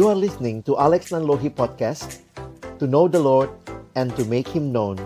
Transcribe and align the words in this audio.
You 0.00 0.08
are 0.08 0.16
listening 0.16 0.64
to 0.64 0.80
Alex 0.80 1.12
Nanlohi 1.12 1.52
Podcast 1.52 2.24
To 2.80 2.88
know 2.88 3.04
the 3.04 3.20
Lord 3.20 3.52
and 3.92 4.08
to 4.16 4.24
make 4.24 4.48
Him 4.48 4.72
known 4.72 4.96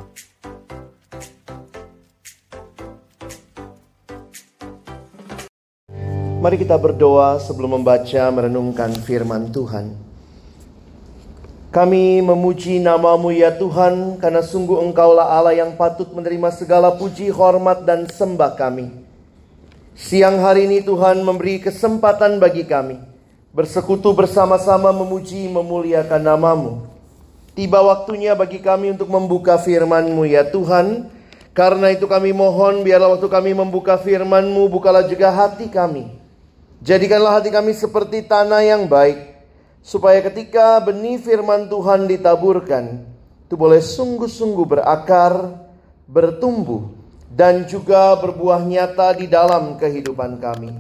Mari 6.38 6.62
kita 6.62 6.78
berdoa 6.78 7.42
sebelum 7.42 7.82
membaca 7.82 8.22
merenungkan 8.30 8.94
firman 9.02 9.50
Tuhan. 9.50 9.98
Kami 11.74 12.22
memuji 12.22 12.78
namamu 12.78 13.34
ya 13.34 13.50
Tuhan 13.50 14.22
karena 14.22 14.46
sungguh 14.46 14.78
engkaulah 14.78 15.26
Allah 15.26 15.58
yang 15.58 15.74
patut 15.74 16.06
menerima 16.14 16.54
segala 16.54 16.94
puji, 16.94 17.34
hormat 17.34 17.82
dan 17.82 18.06
sembah 18.06 18.54
kami. 18.54 18.94
Siang 19.98 20.38
hari 20.38 20.70
ini 20.70 20.86
Tuhan 20.86 21.18
memberi 21.26 21.58
kesempatan 21.58 22.38
bagi 22.38 22.62
kami 22.62 23.13
bersekutu 23.54 24.10
bersama-sama 24.12 24.90
memuji 24.90 25.46
memuliakan 25.46 26.20
namamu. 26.20 26.72
Tiba 27.54 27.80
waktunya 27.80 28.34
bagi 28.34 28.58
kami 28.58 28.98
untuk 28.98 29.06
membuka 29.06 29.56
firman-Mu 29.56 30.26
ya 30.26 30.42
Tuhan. 30.42 31.08
Karena 31.54 31.94
itu 31.94 32.10
kami 32.10 32.34
mohon 32.34 32.82
biarlah 32.82 33.14
waktu 33.14 33.30
kami 33.30 33.54
membuka 33.54 33.94
firman-Mu 33.94 34.66
bukalah 34.66 35.06
juga 35.06 35.30
hati 35.30 35.70
kami 35.70 36.24
Jadikanlah 36.84 37.40
hati 37.40 37.48
kami 37.48 37.72
seperti 37.72 38.28
tanah 38.28 38.60
yang 38.60 38.84
baik, 38.84 39.16
supaya 39.80 40.20
ketika 40.20 40.76
benih 40.84 41.16
firman 41.16 41.64
Tuhan 41.64 42.04
ditaburkan, 42.04 43.08
itu 43.48 43.54
boleh 43.56 43.80
sungguh-sungguh 43.80 44.68
berakar, 44.68 45.64
bertumbuh, 46.04 46.92
dan 47.32 47.64
juga 47.64 48.12
berbuah 48.20 48.60
nyata 48.68 49.16
di 49.16 49.24
dalam 49.24 49.80
kehidupan 49.80 50.36
kami. 50.36 50.76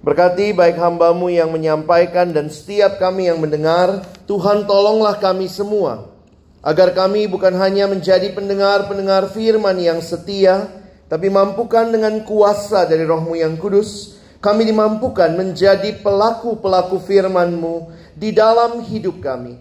Berkati 0.00 0.56
baik 0.56 0.80
hambamu 0.80 1.28
yang 1.28 1.52
menyampaikan 1.52 2.32
dan 2.32 2.48
setiap 2.48 2.96
kami 2.96 3.28
yang 3.28 3.36
mendengar, 3.36 4.00
Tuhan 4.24 4.64
tolonglah 4.64 5.20
kami 5.20 5.44
semua. 5.44 6.08
Agar 6.64 6.96
kami 6.96 7.28
bukan 7.28 7.52
hanya 7.60 7.84
menjadi 7.84 8.32
pendengar-pendengar 8.32 9.28
firman 9.28 9.76
yang 9.76 10.00
setia, 10.00 10.72
tapi 11.04 11.28
mampukan 11.28 11.92
dengan 11.92 12.24
kuasa 12.24 12.88
dari 12.88 13.04
rohmu 13.04 13.36
yang 13.36 13.60
kudus, 13.60 14.16
kami 14.40 14.72
dimampukan 14.72 15.36
menjadi 15.36 16.00
pelaku-pelaku 16.00 16.96
firman-Mu 17.04 17.92
di 18.16 18.32
dalam 18.32 18.80
hidup 18.80 19.20
kami. 19.20 19.60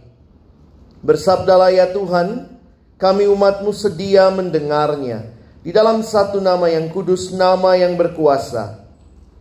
Bersabdalah 1.03 1.75
ya 1.75 1.91
Tuhan, 1.91 2.47
kami 2.95 3.27
umat-Mu 3.27 3.75
sedia 3.75 4.31
mendengarnya. 4.31 5.35
Di 5.59 5.75
dalam 5.75 5.99
satu 5.99 6.39
nama 6.39 6.71
yang 6.71 6.87
kudus, 6.95 7.35
nama 7.35 7.75
yang 7.75 7.99
berkuasa. 7.99 8.88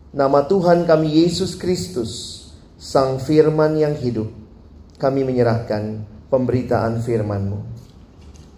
Nama 0.09 0.41
Tuhan 0.49 0.89
kami 0.89 1.21
Yesus 1.21 1.53
Kristus, 1.53 2.41
Sang 2.81 3.21
Firman 3.21 3.77
yang 3.77 3.93
hidup. 3.93 4.33
Kami 4.97 5.21
menyerahkan 5.21 6.01
pemberitaan 6.33 7.05
firman-Mu. 7.05 7.61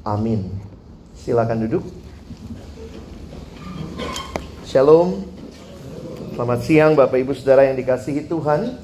Amin. 0.06 0.46
Silakan 1.18 1.66
duduk. 1.66 1.82
Shalom. 4.62 5.26
Selamat 6.38 6.60
siang 6.62 6.94
Bapak 6.94 7.18
Ibu 7.18 7.34
Saudara 7.34 7.66
yang 7.66 7.74
dikasihi 7.74 8.30
Tuhan. 8.30 8.78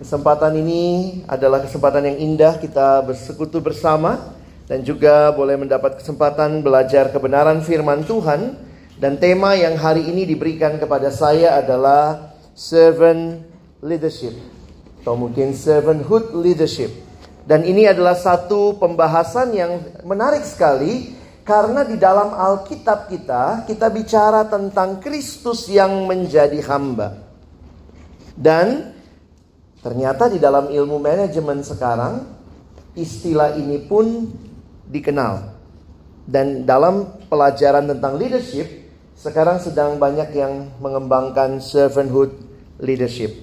Kesempatan 0.00 0.56
ini 0.56 1.20
adalah 1.28 1.60
kesempatan 1.60 2.08
yang 2.08 2.16
indah 2.16 2.56
kita 2.56 3.04
bersekutu 3.04 3.60
bersama 3.60 4.32
dan 4.64 4.80
juga 4.80 5.28
boleh 5.36 5.60
mendapat 5.60 6.00
kesempatan 6.00 6.64
belajar 6.64 7.12
kebenaran 7.12 7.60
firman 7.60 8.00
Tuhan 8.08 8.65
dan 8.96 9.20
tema 9.20 9.52
yang 9.52 9.76
hari 9.76 10.08
ini 10.08 10.24
diberikan 10.24 10.80
kepada 10.80 11.12
saya 11.12 11.60
adalah 11.60 12.32
servant 12.56 13.44
leadership 13.84 14.32
atau 15.04 15.12
mungkin 15.20 15.52
servanthood 15.52 16.32
leadership. 16.32 16.88
Dan 17.46 17.62
ini 17.62 17.86
adalah 17.86 18.16
satu 18.16 18.74
pembahasan 18.80 19.54
yang 19.54 19.78
menarik 20.02 20.42
sekali 20.42 21.14
karena 21.46 21.86
di 21.86 21.94
dalam 21.94 22.34
Alkitab 22.34 23.06
kita, 23.06 23.68
kita 23.68 23.86
bicara 23.92 24.48
tentang 24.48 24.98
Kristus 24.98 25.70
yang 25.70 26.08
menjadi 26.08 26.58
hamba. 26.66 27.22
Dan 28.34 28.96
ternyata 29.78 30.26
di 30.26 30.42
dalam 30.42 30.72
ilmu 30.72 30.98
manajemen 30.98 31.62
sekarang, 31.62 32.26
istilah 32.98 33.54
ini 33.60 33.78
pun 33.86 34.26
dikenal. 34.90 35.54
Dan 36.26 36.66
dalam 36.66 37.22
pelajaran 37.30 37.86
tentang 37.86 38.18
leadership, 38.18 38.85
sekarang 39.26 39.58
sedang 39.58 39.98
banyak 39.98 40.30
yang 40.38 40.70
mengembangkan 40.78 41.58
servanthood 41.58 42.30
leadership. 42.78 43.34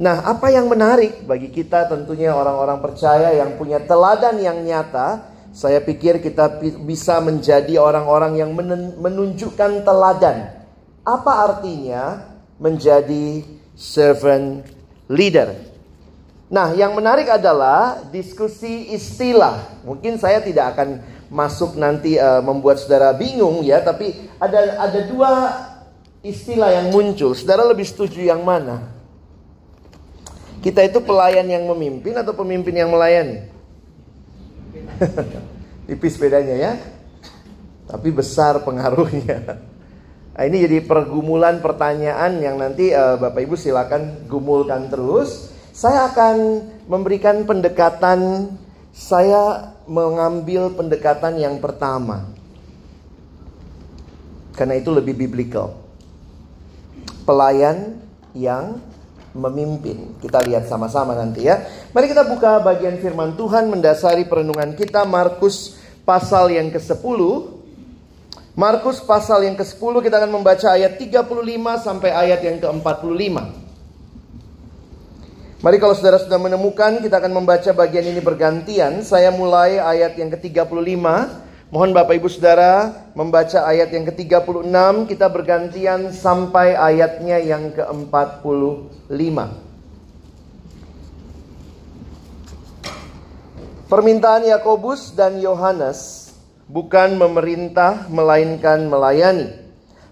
Nah, 0.00 0.24
apa 0.24 0.48
yang 0.48 0.72
menarik 0.72 1.28
bagi 1.28 1.52
kita 1.52 1.84
tentunya 1.84 2.32
orang-orang 2.32 2.80
percaya 2.80 3.36
yang 3.36 3.60
punya 3.60 3.76
teladan 3.84 4.40
yang 4.40 4.64
nyata 4.64 5.28
saya 5.52 5.84
pikir 5.84 6.24
kita 6.24 6.64
bisa 6.80 7.20
menjadi 7.20 7.76
orang-orang 7.76 8.40
yang 8.40 8.56
menunjukkan 8.96 9.84
teladan. 9.84 10.48
Apa 11.04 11.32
artinya 11.44 12.24
menjadi 12.56 13.44
servant 13.76 14.64
leader? 15.12 15.52
Nah, 16.48 16.72
yang 16.72 16.96
menarik 16.96 17.28
adalah 17.28 18.00
diskusi 18.08 18.96
istilah. 18.96 19.84
Mungkin 19.84 20.16
saya 20.16 20.40
tidak 20.40 20.72
akan 20.72 21.04
masuk 21.32 21.80
nanti 21.80 22.20
uh, 22.20 22.44
membuat 22.44 22.76
saudara 22.76 23.16
bingung 23.16 23.64
ya, 23.64 23.80
tapi 23.80 24.12
ada 24.36 24.84
ada 24.84 25.00
dua 25.08 25.30
istilah 26.20 26.68
yang 26.76 26.92
muncul. 26.92 27.32
Saudara 27.32 27.64
lebih 27.64 27.88
setuju 27.88 28.20
yang 28.20 28.44
mana? 28.44 28.92
Kita 30.62 30.84
itu 30.84 31.02
pelayan 31.02 31.48
yang 31.48 31.64
memimpin 31.66 32.14
atau 32.14 32.36
pemimpin 32.36 32.76
yang 32.76 32.92
melayani? 32.92 33.48
Tipis 35.90 36.14
bedanya 36.20 36.54
ya. 36.54 36.72
Tapi 37.90 38.14
besar 38.14 38.62
pengaruhnya. 38.62 39.58
Nah, 40.32 40.42
ini 40.48 40.64
jadi 40.64 40.80
pergumulan 40.86 41.60
pertanyaan 41.60 42.40
yang 42.40 42.56
nanti 42.56 42.94
uh, 42.94 43.18
Bapak 43.18 43.42
Ibu 43.42 43.58
silakan 43.58 44.24
gumulkan 44.30 44.88
terus. 44.88 45.50
Saya 45.74 46.08
akan 46.08 46.62
memberikan 46.86 47.42
pendekatan 47.44 48.52
saya 48.92 49.72
mengambil 49.92 50.72
pendekatan 50.72 51.36
yang 51.36 51.60
pertama. 51.60 52.32
Karena 54.56 54.80
itu 54.80 54.88
lebih 54.88 55.12
biblical. 55.12 55.76
Pelayan 57.28 58.00
yang 58.32 58.80
memimpin. 59.36 60.16
Kita 60.20 60.40
lihat 60.44 60.68
sama-sama 60.68 61.12
nanti 61.12 61.44
ya. 61.44 61.60
Mari 61.92 62.08
kita 62.08 62.24
buka 62.24 62.60
bagian 62.64 62.96
firman 63.00 63.36
Tuhan 63.36 63.68
mendasari 63.68 64.24
perenungan 64.28 64.72
kita 64.76 65.04
Markus 65.04 65.76
pasal 66.08 66.52
yang 66.52 66.72
ke-10. 66.72 67.20
Markus 68.52 69.00
pasal 69.00 69.48
yang 69.48 69.56
ke-10 69.56 69.92
kita 70.04 70.20
akan 70.20 70.32
membaca 70.40 70.68
ayat 70.76 71.00
35 71.00 71.24
sampai 71.80 72.10
ayat 72.12 72.40
yang 72.44 72.56
ke-45. 72.60 73.71
Mari 75.62 75.78
kalau 75.78 75.94
saudara 75.94 76.18
sudah 76.18 76.42
menemukan 76.42 76.98
kita 76.98 77.22
akan 77.22 77.38
membaca 77.38 77.70
bagian 77.70 78.10
ini 78.10 78.18
bergantian. 78.18 79.06
Saya 79.06 79.30
mulai 79.30 79.78
ayat 79.78 80.18
yang 80.18 80.34
ke-35 80.34 80.74
Mohon 81.72 81.96
Bapak 81.96 82.20
Ibu 82.20 82.28
Saudara 82.28 82.92
membaca 83.16 83.64
ayat 83.64 83.88
yang 83.96 84.04
ke-36, 84.04 84.68
kita 85.08 85.24
bergantian 85.32 86.12
sampai 86.12 86.76
ayatnya 86.76 87.40
yang 87.40 87.72
ke-45. 87.72 89.08
Permintaan 93.88 94.44
Yakobus 94.52 95.16
dan 95.16 95.40
Yohanes 95.40 96.28
bukan 96.68 97.16
memerintah 97.16 98.04
melainkan 98.12 98.84
melayani. 98.84 99.56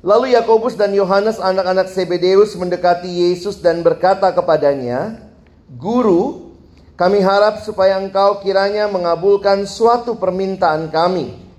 Lalu 0.00 0.32
Yakobus 0.32 0.80
dan 0.80 0.96
Yohanes 0.96 1.36
anak-anak 1.36 1.92
Sebedeus 1.92 2.56
mendekati 2.56 3.28
Yesus 3.28 3.60
dan 3.60 3.84
berkata 3.84 4.32
kepadanya, 4.32 5.28
"Guru, 5.70 6.50
kami 6.98 7.22
harap 7.22 7.62
supaya 7.62 7.94
engkau 8.02 8.42
kiranya 8.42 8.90
mengabulkan 8.90 9.62
suatu 9.70 10.18
permintaan 10.18 10.90
kami." 10.90 11.50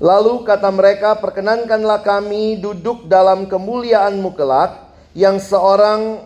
Lalu 0.00 0.48
kata 0.48 0.72
mereka, 0.72 1.12
perkenankanlah 1.20 2.00
kami 2.00 2.56
duduk 2.56 3.04
dalam 3.04 3.44
kemuliaanmu 3.44 4.32
kelak, 4.32 4.96
yang 5.12 5.36
seorang 5.36 6.24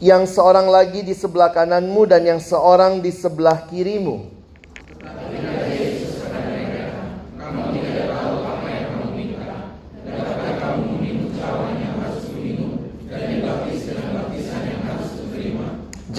yang 0.00 0.24
seorang 0.24 0.70
lagi 0.70 1.04
di 1.04 1.12
sebelah 1.12 1.52
kananmu 1.52 2.08
dan 2.08 2.24
yang 2.24 2.40
seorang 2.40 3.04
di 3.04 3.12
sebelah 3.12 3.68
kirimu. 3.68 4.39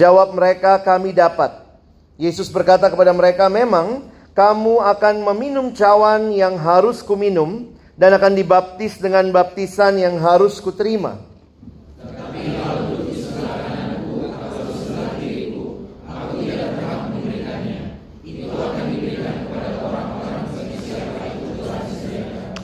Jawab 0.02 0.34
mereka, 0.34 0.82
kami 0.82 1.14
dapat. 1.14 1.62
Yesus 2.18 2.50
berkata 2.50 2.90
kepada 2.90 3.14
mereka, 3.14 3.46
memang 3.46 4.10
kamu 4.34 4.82
akan 4.82 5.22
meminum 5.30 5.70
cawan 5.70 6.34
yang 6.34 6.58
harus 6.58 7.06
kuminum 7.06 7.70
dan 7.94 8.10
akan 8.18 8.34
dibaptis 8.34 8.98
dengan 8.98 9.30
baptisan 9.30 10.02
yang 10.02 10.18
harus 10.18 10.58
kuterima. 10.58 11.22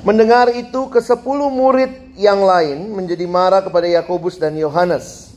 Mendengar 0.03 0.51
itu 0.59 0.91
ke 0.91 0.99
sepuluh 0.99 1.55
murid 1.55 2.19
yang 2.19 2.43
lain 2.43 2.91
menjadi 2.99 3.31
marah 3.31 3.63
kepada 3.63 3.87
Yakobus 3.87 4.43
dan 4.43 4.59
Yohanes. 4.59 5.28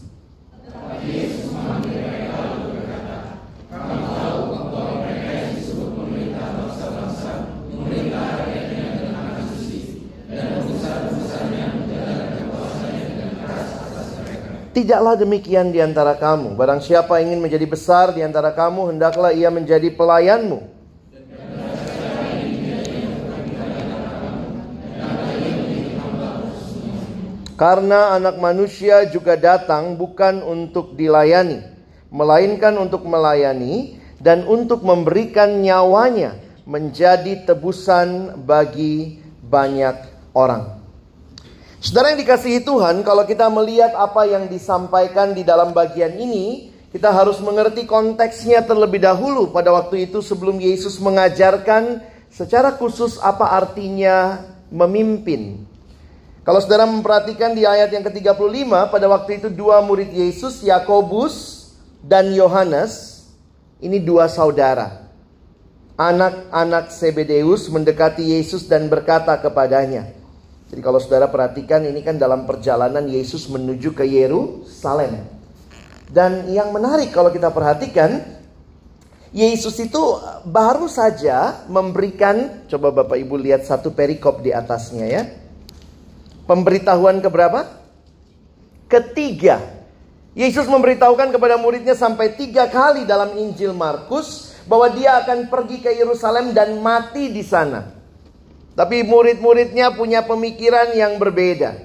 Tidaklah 14.72 15.20
demikian 15.20 15.76
di 15.76 15.84
antara 15.84 16.16
kamu. 16.16 16.56
Barang 16.56 16.80
siapa 16.80 17.20
ingin 17.20 17.44
menjadi 17.44 17.68
besar 17.68 18.16
di 18.16 18.24
antara 18.24 18.56
kamu, 18.56 18.96
hendaklah 18.96 19.36
ia 19.36 19.52
menjadi 19.52 19.92
pelayanmu. 19.92 20.64
Karena 27.60 28.18
anak 28.18 28.42
manusia 28.42 29.06
juga 29.06 29.38
datang 29.38 29.94
bukan 29.94 30.42
untuk 30.42 30.98
dilayani, 30.98 31.62
melainkan 32.10 32.74
untuk 32.80 33.06
melayani 33.06 34.02
dan 34.18 34.50
untuk 34.50 34.82
memberikan 34.82 35.62
nyawanya 35.62 36.42
menjadi 36.66 37.46
tebusan 37.46 38.40
bagi 38.50 39.22
banyak 39.46 39.94
orang. 40.34 40.81
Saudara 41.82 42.14
yang 42.14 42.22
dikasihi 42.22 42.62
Tuhan, 42.62 43.02
kalau 43.02 43.26
kita 43.26 43.50
melihat 43.50 43.98
apa 43.98 44.30
yang 44.30 44.46
disampaikan 44.46 45.34
di 45.34 45.42
dalam 45.42 45.74
bagian 45.74 46.14
ini, 46.14 46.70
kita 46.94 47.10
harus 47.10 47.42
mengerti 47.42 47.90
konteksnya 47.90 48.62
terlebih 48.62 49.02
dahulu 49.02 49.50
pada 49.50 49.74
waktu 49.74 50.06
itu 50.06 50.22
sebelum 50.22 50.62
Yesus 50.62 51.02
mengajarkan 51.02 52.06
secara 52.30 52.78
khusus 52.78 53.18
apa 53.18 53.50
artinya 53.58 54.46
memimpin. 54.70 55.66
Kalau 56.46 56.62
saudara 56.62 56.86
memperhatikan 56.86 57.58
di 57.58 57.66
ayat 57.66 57.90
yang 57.90 58.06
ke-35, 58.06 58.70
pada 58.94 59.06
waktu 59.10 59.42
itu 59.42 59.50
dua 59.50 59.82
murid 59.82 60.14
Yesus, 60.14 60.62
Yakobus 60.62 61.66
dan 62.06 62.30
Yohanes, 62.30 63.26
ini 63.82 63.98
dua 63.98 64.30
saudara. 64.30 65.10
Anak-anak 65.98 66.94
Sebedeus 66.94 67.66
mendekati 67.74 68.38
Yesus 68.38 68.70
dan 68.70 68.86
berkata 68.86 69.34
kepadanya, 69.42 70.21
jadi 70.72 70.80
kalau 70.80 71.04
saudara 71.04 71.28
perhatikan 71.28 71.84
ini 71.84 72.00
kan 72.00 72.16
dalam 72.16 72.48
perjalanan 72.48 73.04
Yesus 73.04 73.52
menuju 73.52 73.92
ke 73.92 74.08
Yerusalem. 74.08 75.20
Dan 76.08 76.48
yang 76.48 76.72
menarik 76.72 77.12
kalau 77.12 77.28
kita 77.28 77.52
perhatikan 77.52 78.40
Yesus 79.36 79.76
itu 79.84 80.00
baru 80.48 80.88
saja 80.88 81.68
memberikan 81.68 82.68
coba 82.72 83.04
Bapak 83.04 83.20
Ibu 83.20 83.36
lihat 83.36 83.68
satu 83.68 83.92
perikop 83.92 84.40
di 84.40 84.56
atasnya 84.56 85.06
ya. 85.12 85.24
Pemberitahuan 86.48 87.20
keberapa? 87.20 87.68
Ketiga. 88.88 89.60
Yesus 90.32 90.72
memberitahukan 90.72 91.36
kepada 91.36 91.60
muridnya 91.60 92.00
sampai 92.00 92.40
tiga 92.40 92.72
kali 92.72 93.04
dalam 93.04 93.36
Injil 93.36 93.76
Markus 93.76 94.56
bahwa 94.64 94.88
dia 94.96 95.20
akan 95.20 95.52
pergi 95.52 95.84
ke 95.84 95.92
Yerusalem 96.00 96.56
dan 96.56 96.80
mati 96.80 97.28
di 97.28 97.44
sana. 97.44 98.01
Tapi 98.72 99.04
murid-muridnya 99.04 99.92
punya 99.92 100.24
pemikiran 100.24 100.96
yang 100.96 101.20
berbeda. 101.20 101.76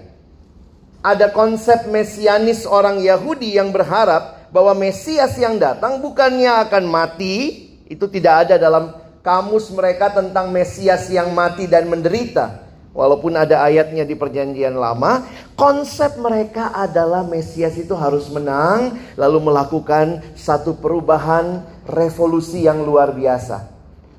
Ada 1.02 1.30
konsep 1.34 1.86
mesianis 1.90 2.66
orang 2.66 3.02
Yahudi 3.02 3.58
yang 3.58 3.70
berharap 3.74 4.50
bahwa 4.54 4.74
Mesias 4.74 5.34
yang 5.38 5.58
datang 5.58 5.98
bukannya 5.98 6.50
akan 6.66 6.84
mati, 6.86 7.68
itu 7.86 8.06
tidak 8.10 8.46
ada 8.46 8.54
dalam 8.58 8.94
kamus 9.22 9.70
mereka 9.74 10.14
tentang 10.14 10.50
Mesias 10.54 11.10
yang 11.10 11.34
mati 11.34 11.66
dan 11.66 11.90
menderita. 11.90 12.66
Walaupun 12.96 13.36
ada 13.36 13.60
ayatnya 13.60 14.08
di 14.08 14.16
Perjanjian 14.16 14.72
Lama, 14.72 15.28
konsep 15.52 16.16
mereka 16.16 16.72
adalah 16.72 17.28
Mesias 17.28 17.76
itu 17.76 17.92
harus 17.92 18.32
menang, 18.32 18.96
lalu 19.20 19.52
melakukan 19.52 20.24
satu 20.32 20.80
perubahan 20.80 21.60
revolusi 21.84 22.64
yang 22.64 22.80
luar 22.80 23.12
biasa. 23.12 23.75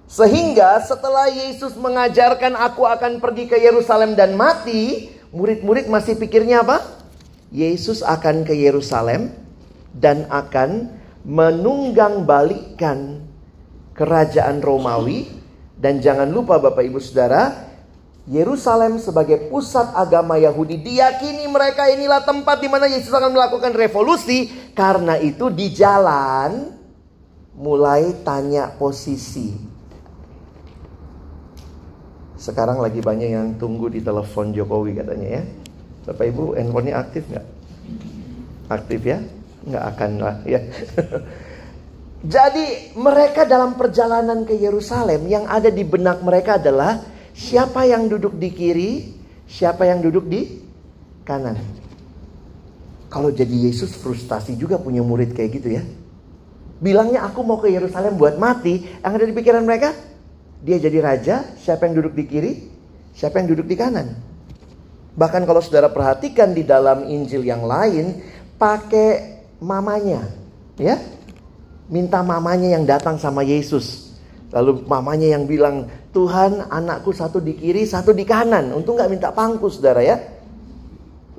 Sehingga 0.08 0.80
setelah 0.80 1.28
Yesus 1.28 1.76
mengajarkan 1.76 2.56
aku 2.56 2.88
akan 2.88 3.20
pergi 3.20 3.52
ke 3.52 3.60
Yerusalem 3.60 4.16
dan 4.16 4.40
mati, 4.40 5.12
murid-murid 5.36 5.92
masih 5.92 6.16
pikirnya 6.16 6.64
apa? 6.64 6.80
Yesus 7.52 8.00
akan 8.00 8.48
ke 8.48 8.56
Yerusalem 8.56 9.36
dan 9.92 10.24
akan 10.32 10.96
menunggang 11.28 12.24
balikan 12.24 13.28
kerajaan 14.00 14.64
Romawi. 14.64 15.28
Dan 15.76 16.00
jangan 16.00 16.32
lupa 16.32 16.58
Bapak 16.58 16.88
Ibu 16.88 17.04
Saudara, 17.04 17.68
Yerusalem 18.32 19.04
sebagai 19.04 19.52
pusat 19.52 19.92
agama 19.92 20.40
Yahudi 20.40 20.80
diyakini 20.82 21.52
mereka 21.52 21.86
inilah 21.92 22.24
tempat 22.24 22.64
di 22.64 22.72
mana 22.72 22.88
Yesus 22.88 23.12
akan 23.12 23.36
melakukan 23.36 23.76
revolusi. 23.76 24.72
Karena 24.72 25.20
itu 25.20 25.52
di 25.52 25.68
jalan 25.76 26.72
mulai 27.60 28.24
tanya 28.24 28.72
posisi 28.72 29.77
sekarang 32.38 32.78
lagi 32.78 33.02
banyak 33.02 33.30
yang 33.34 33.48
tunggu 33.58 33.90
di 33.90 34.00
telepon 34.02 34.54
Jokowi 34.54 35.02
katanya 35.02 35.42
ya. 35.42 35.44
Bapak 36.08 36.26
Ibu, 36.30 36.56
handphonenya 36.56 36.96
aktif 37.02 37.24
nggak? 37.28 37.46
Aktif 38.72 39.02
ya? 39.04 39.20
Nggak 39.68 39.84
akan 39.94 40.12
lah 40.22 40.36
ya. 40.46 40.62
Jadi 42.34 42.98
mereka 42.98 43.46
dalam 43.46 43.78
perjalanan 43.78 44.46
ke 44.46 44.58
Yerusalem 44.58 45.30
yang 45.30 45.46
ada 45.46 45.70
di 45.70 45.86
benak 45.86 46.22
mereka 46.26 46.58
adalah 46.58 47.02
siapa 47.34 47.86
yang 47.86 48.10
duduk 48.10 48.34
di 48.42 48.50
kiri, 48.50 48.92
siapa 49.46 49.86
yang 49.86 50.02
duduk 50.02 50.26
di 50.26 50.42
kanan. 51.22 51.62
Kalau 53.08 53.32
jadi 53.32 53.70
Yesus 53.70 53.96
frustasi 53.96 54.58
juga 54.58 54.76
punya 54.82 55.00
murid 55.06 55.32
kayak 55.32 55.52
gitu 55.62 55.70
ya. 55.78 55.84
Bilangnya 56.82 57.24
aku 57.24 57.46
mau 57.46 57.62
ke 57.62 57.70
Yerusalem 57.70 58.18
buat 58.18 58.36
mati, 58.42 58.84
yang 58.84 59.14
ada 59.14 59.26
di 59.26 59.34
pikiran 59.34 59.64
mereka, 59.64 59.94
dia 60.62 60.78
jadi 60.82 60.98
raja, 61.02 61.36
siapa 61.62 61.86
yang 61.86 62.02
duduk 62.02 62.14
di 62.18 62.26
kiri? 62.26 62.54
Siapa 63.14 63.42
yang 63.42 63.54
duduk 63.54 63.66
di 63.70 63.78
kanan? 63.78 64.14
Bahkan 65.18 65.50
kalau 65.50 65.62
saudara 65.62 65.90
perhatikan 65.90 66.54
di 66.54 66.62
dalam 66.62 67.06
Injil 67.10 67.42
yang 67.42 67.66
lain, 67.66 68.22
pakai 68.62 69.42
mamanya. 69.58 70.22
Ya, 70.78 71.02
minta 71.90 72.22
mamanya 72.22 72.78
yang 72.78 72.86
datang 72.86 73.18
sama 73.18 73.42
Yesus. 73.42 74.14
Lalu 74.54 74.86
mamanya 74.86 75.34
yang 75.34 75.50
bilang, 75.50 75.90
Tuhan 76.14 76.70
anakku 76.70 77.10
satu 77.12 77.42
di 77.42 77.58
kiri, 77.58 77.84
satu 77.90 78.14
di 78.14 78.24
kanan. 78.24 78.72
Untung 78.78 78.96
nggak 78.96 79.10
minta 79.10 79.30
pangku 79.34 79.68
saudara 79.74 80.06
ya. 80.06 80.22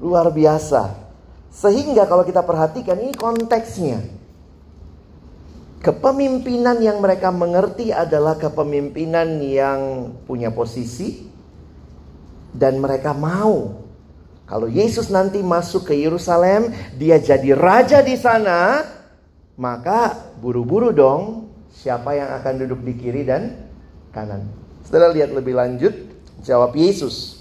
Luar 0.03 0.35
biasa. 0.35 1.07
Sehingga 1.55 2.07
kalau 2.11 2.27
kita 2.27 2.43
perhatikan 2.43 2.99
ini 2.99 3.15
konteksnya. 3.15 4.18
Kepemimpinan 5.79 6.83
yang 6.83 6.99
mereka 6.99 7.31
mengerti 7.31 7.95
adalah 7.95 8.35
kepemimpinan 8.35 9.39
yang 9.39 10.11
punya 10.27 10.51
posisi 10.51 11.31
dan 12.51 12.83
mereka 12.83 13.15
mau 13.15 13.87
kalau 14.49 14.65
Yesus 14.65 15.13
nanti 15.13 15.45
masuk 15.45 15.93
ke 15.93 15.95
Yerusalem, 15.95 16.73
dia 16.97 17.21
jadi 17.21 17.53
raja 17.53 18.01
di 18.01 18.17
sana, 18.17 18.81
maka 19.61 20.17
buru-buru 20.41 20.89
dong 20.89 21.53
siapa 21.69 22.17
yang 22.17 22.33
akan 22.41 22.65
duduk 22.65 22.81
di 22.81 22.97
kiri 22.97 23.29
dan 23.29 23.69
kanan. 24.09 24.49
Setelah 24.89 25.13
lihat 25.13 25.37
lebih 25.37 25.53
lanjut, 25.53 25.93
jawab 26.41 26.73
Yesus. 26.73 27.38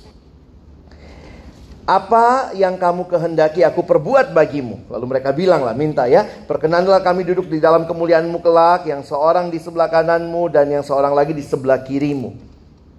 Apa 1.88 2.52
yang 2.52 2.76
kamu 2.76 3.08
kehendaki 3.08 3.64
aku 3.64 3.80
perbuat 3.80 4.36
bagimu? 4.36 4.92
Lalu 4.92 5.06
mereka 5.08 5.32
bilang 5.32 5.64
lah, 5.64 5.72
minta 5.72 6.04
ya, 6.04 6.28
perkenanlah 6.44 7.00
kami 7.00 7.24
duduk 7.24 7.48
di 7.48 7.64
dalam 7.64 7.88
kemuliaanmu 7.88 8.44
kelak, 8.44 8.92
yang 8.92 9.08
seorang 9.08 9.48
di 9.48 9.56
sebelah 9.56 9.88
kananmu 9.88 10.52
dan 10.52 10.68
yang 10.68 10.84
seorang 10.84 11.16
lagi 11.16 11.32
di 11.32 11.40
sebelah 11.40 11.80
kirimu. 11.80 12.36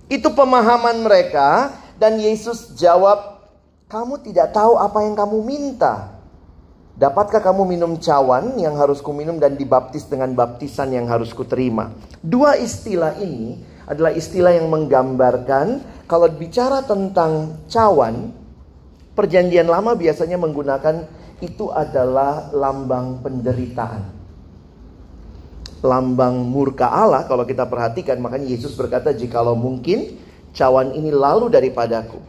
Itu 0.09 0.33
pemahaman 0.33 1.05
mereka 1.05 1.77
dan 2.01 2.17
Yesus 2.17 2.73
jawab, 2.81 3.45
kamu 3.93 4.25
tidak 4.25 4.57
tahu 4.57 4.81
apa 4.81 5.05
yang 5.05 5.13
kamu 5.13 5.37
minta. 5.45 6.17
Dapatkah 6.97 7.45
kamu 7.45 7.69
minum 7.69 7.93
cawan 8.01 8.57
yang 8.57 8.73
harus 8.81 9.05
kuminum 9.05 9.37
dan 9.37 9.53
dibaptis 9.61 10.09
dengan 10.09 10.33
baptisan 10.33 10.97
yang 10.97 11.05
harus 11.13 11.37
kuterima? 11.37 11.93
Dua 12.25 12.57
istilah 12.57 13.21
ini 13.21 13.61
adalah 13.85 14.17
istilah 14.17 14.57
yang 14.57 14.73
menggambarkan 14.73 15.85
kalau 16.09 16.25
bicara 16.33 16.81
tentang 16.89 17.61
cawan, 17.69 18.33
Perjanjian 19.19 19.67
lama 19.67 19.99
biasanya 19.99 20.39
menggunakan 20.39 21.03
itu 21.43 21.75
adalah 21.75 22.55
lambang 22.55 23.19
penderitaan. 23.19 24.15
Lambang 25.83 26.47
murka 26.47 26.87
Allah 26.87 27.27
kalau 27.27 27.43
kita 27.43 27.67
perhatikan 27.67 28.23
makanya 28.23 28.47
Yesus 28.55 28.79
berkata 28.79 29.11
jikalau 29.11 29.59
mungkin 29.59 30.23
cawan 30.55 30.95
ini 30.95 31.11
lalu 31.11 31.51
daripadaku. 31.51 32.23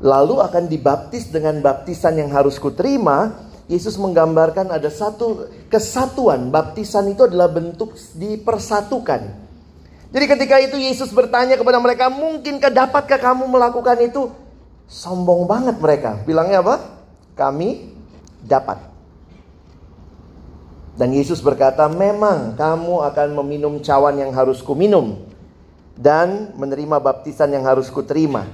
Lalu 0.00 0.40
akan 0.40 0.64
dibaptis 0.64 1.28
dengan 1.28 1.60
baptisan 1.60 2.16
yang 2.16 2.32
harus 2.32 2.56
kuterima. 2.56 3.44
Yesus 3.68 4.00
menggambarkan 4.00 4.72
ada 4.72 4.88
satu 4.88 5.48
kesatuan. 5.68 6.48
Baptisan 6.52 7.12
itu 7.12 7.24
adalah 7.28 7.52
bentuk 7.52 7.92
dipersatukan. 8.16 9.44
Jadi 10.08 10.24
ketika 10.24 10.56
itu 10.60 10.76
Yesus 10.80 11.12
bertanya 11.12 11.60
kepada 11.60 11.80
mereka, 11.80 12.12
mungkinkah 12.12 12.68
dapatkah 12.68 13.20
kamu 13.20 13.44
melakukan 13.44 14.00
itu? 14.04 14.43
Sombong 14.88 15.48
banget 15.48 15.76
mereka. 15.80 16.20
Bilangnya 16.22 16.60
apa? 16.60 16.76
Kami 17.34 17.90
dapat. 18.44 18.78
Dan 20.94 21.10
Yesus 21.10 21.42
berkata, 21.42 21.90
memang 21.90 22.54
kamu 22.54 23.02
akan 23.10 23.28
meminum 23.42 23.82
cawan 23.82 24.14
yang 24.14 24.30
harus 24.30 24.62
kuminum. 24.62 25.18
Dan 25.94 26.54
menerima 26.54 26.98
baptisan 27.02 27.50
yang 27.54 27.66
harus 27.66 27.90
kuterima. 27.90 28.46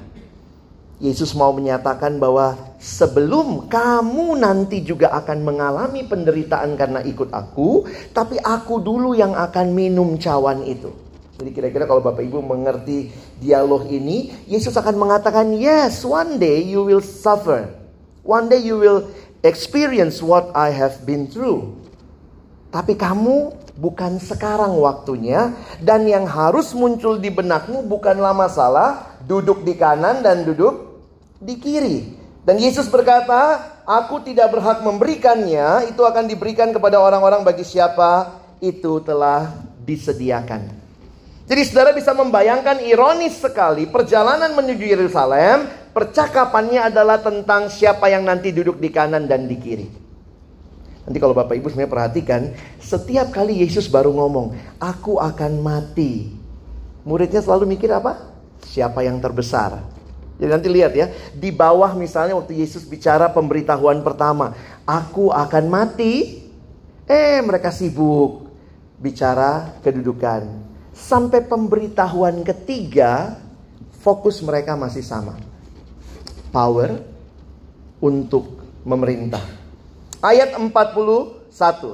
Yesus 1.00 1.32
mau 1.32 1.48
menyatakan 1.56 2.20
bahwa 2.20 2.76
sebelum 2.76 3.72
kamu 3.72 4.36
nanti 4.36 4.84
juga 4.84 5.08
akan 5.16 5.40
mengalami 5.40 6.04
penderitaan 6.04 6.76
karena 6.76 7.00
ikut 7.00 7.32
aku, 7.32 7.88
tapi 8.12 8.36
aku 8.36 8.76
dulu 8.84 9.16
yang 9.16 9.32
akan 9.32 9.72
minum 9.72 10.20
cawan 10.20 10.60
itu. 10.68 10.92
Jadi 11.40 11.56
kira-kira 11.56 11.88
kalau 11.88 12.04
Bapak 12.04 12.20
Ibu 12.20 12.44
mengerti 12.44 13.08
dialog 13.40 13.88
ini, 13.88 14.28
Yesus 14.44 14.76
akan 14.76 14.92
mengatakan, 15.00 15.56
"Yes, 15.56 16.04
one 16.04 16.36
day 16.36 16.60
you 16.60 16.84
will 16.84 17.00
suffer. 17.00 17.64
One 18.20 18.52
day 18.52 18.60
you 18.60 18.76
will 18.76 19.08
experience 19.40 20.20
what 20.20 20.52
I 20.52 20.68
have 20.68 21.00
been 21.08 21.32
through." 21.32 21.80
Tapi 22.68 22.92
kamu 22.92 23.56
bukan 23.80 24.20
sekarang 24.20 24.76
waktunya 24.76 25.56
dan 25.80 26.04
yang 26.04 26.28
harus 26.28 26.76
muncul 26.76 27.16
di 27.16 27.32
benakmu 27.32 27.88
bukanlah 27.88 28.36
masalah 28.36 29.16
duduk 29.24 29.64
di 29.64 29.80
kanan 29.80 30.20
dan 30.20 30.44
duduk 30.44 31.00
di 31.40 31.56
kiri. 31.56 31.98
Dan 32.44 32.60
Yesus 32.60 32.92
berkata, 32.92 33.64
"Aku 33.88 34.20
tidak 34.20 34.52
berhak 34.52 34.84
memberikannya, 34.84 35.88
itu 35.88 36.04
akan 36.04 36.28
diberikan 36.28 36.68
kepada 36.76 37.00
orang-orang 37.00 37.40
bagi 37.40 37.64
siapa 37.64 38.28
itu 38.60 39.00
telah 39.00 39.56
disediakan." 39.88 40.79
Jadi 41.50 41.66
saudara 41.66 41.90
bisa 41.90 42.14
membayangkan 42.14 42.78
ironis 42.86 43.42
sekali 43.42 43.90
perjalanan 43.90 44.54
menuju 44.54 44.86
Yerusalem, 44.86 45.66
percakapannya 45.90 46.94
adalah 46.94 47.18
tentang 47.18 47.66
siapa 47.66 48.06
yang 48.06 48.22
nanti 48.22 48.54
duduk 48.54 48.78
di 48.78 48.86
kanan 48.86 49.26
dan 49.26 49.50
di 49.50 49.58
kiri. 49.58 49.90
Nanti 51.02 51.18
kalau 51.18 51.34
Bapak 51.34 51.58
Ibu 51.58 51.66
sebenarnya 51.66 51.90
perhatikan, 51.90 52.54
setiap 52.78 53.34
kali 53.34 53.66
Yesus 53.66 53.90
baru 53.90 54.14
ngomong, 54.14 54.54
aku 54.78 55.18
akan 55.18 55.58
mati. 55.58 56.30
Muridnya 57.02 57.42
selalu 57.42 57.74
mikir 57.74 57.90
apa? 57.90 58.30
Siapa 58.62 59.02
yang 59.02 59.18
terbesar? 59.18 59.82
Jadi 60.38 60.46
nanti 60.54 60.70
lihat 60.70 60.94
ya, 60.94 61.10
di 61.34 61.50
bawah 61.50 61.98
misalnya 61.98 62.38
waktu 62.38 62.62
Yesus 62.62 62.86
bicara 62.86 63.26
pemberitahuan 63.26 64.06
pertama, 64.06 64.54
aku 64.86 65.34
akan 65.34 65.66
mati. 65.66 66.46
Eh, 67.10 67.42
mereka 67.42 67.74
sibuk 67.74 68.46
bicara 69.02 69.74
kedudukan. 69.82 70.69
Sampai 70.90 71.42
pemberitahuan 71.46 72.42
ketiga, 72.42 73.38
fokus 74.02 74.42
mereka 74.42 74.74
masih 74.74 75.04
sama. 75.04 75.38
Power 76.50 76.98
untuk 78.02 78.58
memerintah. 78.82 79.42
Ayat 80.20 80.56
41. 80.56 80.72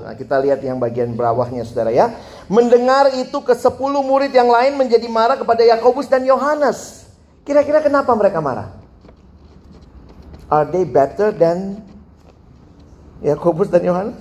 Nah, 0.05 0.15
kita 0.15 0.37
lihat 0.43 0.61
yang 0.63 0.79
bagian 0.79 1.15
bawahnya 1.15 1.67
Saudara 1.67 1.91
ya. 1.91 2.15
Mendengar 2.47 3.11
itu 3.19 3.43
ke 3.43 3.55
10 3.55 3.75
murid 4.03 4.31
yang 4.31 4.47
lain 4.47 4.79
menjadi 4.79 5.07
marah 5.11 5.35
kepada 5.35 5.67
Yakobus 5.67 6.07
dan 6.07 6.23
Yohanes. 6.23 7.11
Kira-kira 7.43 7.83
kenapa 7.83 8.15
mereka 8.15 8.39
marah? 8.39 8.75
Are 10.47 10.67
they 10.67 10.87
better 10.87 11.35
than 11.35 11.83
Yakobus 13.19 13.67
dan 13.67 13.83
Yohanes? 13.83 14.19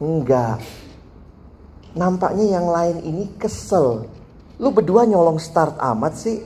Enggak. 0.00 0.60
Nampaknya 1.96 2.60
yang 2.60 2.68
lain 2.68 3.00
ini 3.00 3.24
kesel. 3.40 4.04
Lu 4.60 4.68
berdua 4.68 5.08
nyolong 5.08 5.40
start 5.40 5.80
amat 5.80 6.12
sih. 6.20 6.44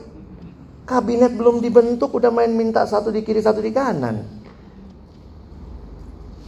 Kabinet 0.87 1.35
belum 1.35 1.59
dibentuk 1.59 2.15
udah 2.15 2.31
main 2.31 2.51
minta 2.51 2.87
satu 2.87 3.11
di 3.11 3.27
kiri 3.27 3.43
satu 3.43 3.59
di 3.59 3.75
kanan. 3.75 4.27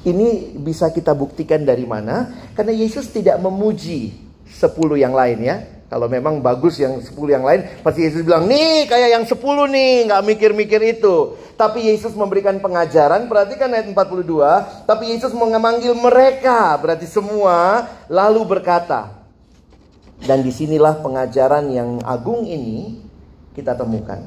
Ini 0.02 0.58
bisa 0.58 0.90
kita 0.90 1.14
buktikan 1.14 1.62
dari 1.62 1.86
mana? 1.86 2.30
Karena 2.58 2.74
Yesus 2.74 3.06
tidak 3.10 3.38
memuji 3.38 4.14
sepuluh 4.50 4.98
yang 4.98 5.14
lain 5.14 5.38
ya. 5.46 5.62
Kalau 5.92 6.08
memang 6.08 6.40
bagus 6.40 6.80
yang 6.80 7.04
sepuluh 7.04 7.36
yang 7.36 7.44
lain, 7.44 7.68
pasti 7.84 8.08
Yesus 8.08 8.24
bilang, 8.24 8.48
nih 8.48 8.88
kayak 8.88 9.12
yang 9.12 9.24
sepuluh 9.28 9.68
nih, 9.68 10.08
nggak 10.08 10.24
mikir-mikir 10.24 10.80
itu. 10.88 11.36
Tapi 11.52 11.92
Yesus 11.92 12.16
memberikan 12.16 12.56
pengajaran, 12.64 13.28
perhatikan 13.28 13.68
ayat 13.68 13.92
42. 13.92 14.88
Tapi 14.88 15.12
Yesus 15.12 15.36
memanggil 15.36 15.92
mereka, 15.92 16.80
berarti 16.80 17.04
semua, 17.04 17.84
lalu 18.08 18.40
berkata. 18.56 19.20
Dan 20.16 20.40
di 20.40 20.48
sinilah 20.48 21.04
pengajaran 21.04 21.68
yang 21.68 22.00
agung 22.08 22.48
ini 22.48 22.96
kita 23.52 23.76
temukan. 23.76 24.24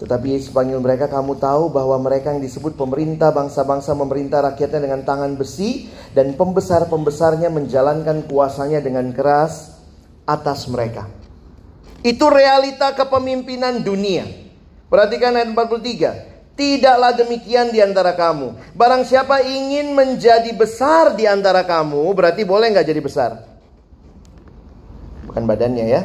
Tetapi 0.00 0.32
Yesus 0.32 0.48
panggil 0.48 0.80
mereka, 0.80 1.12
kamu 1.12 1.36
tahu 1.36 1.68
bahwa 1.68 2.00
mereka 2.00 2.32
yang 2.32 2.40
disebut 2.40 2.72
pemerintah 2.72 3.36
bangsa-bangsa 3.36 3.92
memerintah 3.92 4.40
rakyatnya 4.48 4.80
dengan 4.80 5.04
tangan 5.04 5.36
besi 5.36 5.92
dan 6.16 6.32
pembesar-pembesarnya 6.40 7.52
menjalankan 7.52 8.24
kuasanya 8.24 8.80
dengan 8.80 9.12
keras 9.12 9.75
atas 10.26 10.66
mereka. 10.66 11.06
Itu 12.02 12.28
realita 12.28 12.92
kepemimpinan 12.92 13.80
dunia. 13.80 14.26
Perhatikan 14.90 15.34
ayat 15.34 15.50
43. 15.54 16.54
Tidaklah 16.56 17.12
demikian 17.12 17.68
di 17.68 17.84
antara 17.84 18.16
kamu. 18.16 18.72
Barang 18.72 19.04
siapa 19.04 19.44
ingin 19.44 19.92
menjadi 19.92 20.48
besar 20.56 21.12
di 21.12 21.28
antara 21.28 21.62
kamu, 21.66 22.10
berarti 22.16 22.48
boleh 22.48 22.72
nggak 22.72 22.88
jadi 22.88 23.00
besar? 23.02 23.30
Bukan 25.28 25.44
badannya 25.44 25.84
ya. 25.84 26.02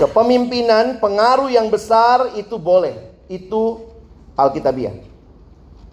Kepemimpinan, 0.00 0.96
pengaruh 0.96 1.52
yang 1.52 1.68
besar 1.68 2.32
itu 2.32 2.56
boleh. 2.56 2.96
Itu 3.28 3.84
Alkitabiah. 4.32 4.96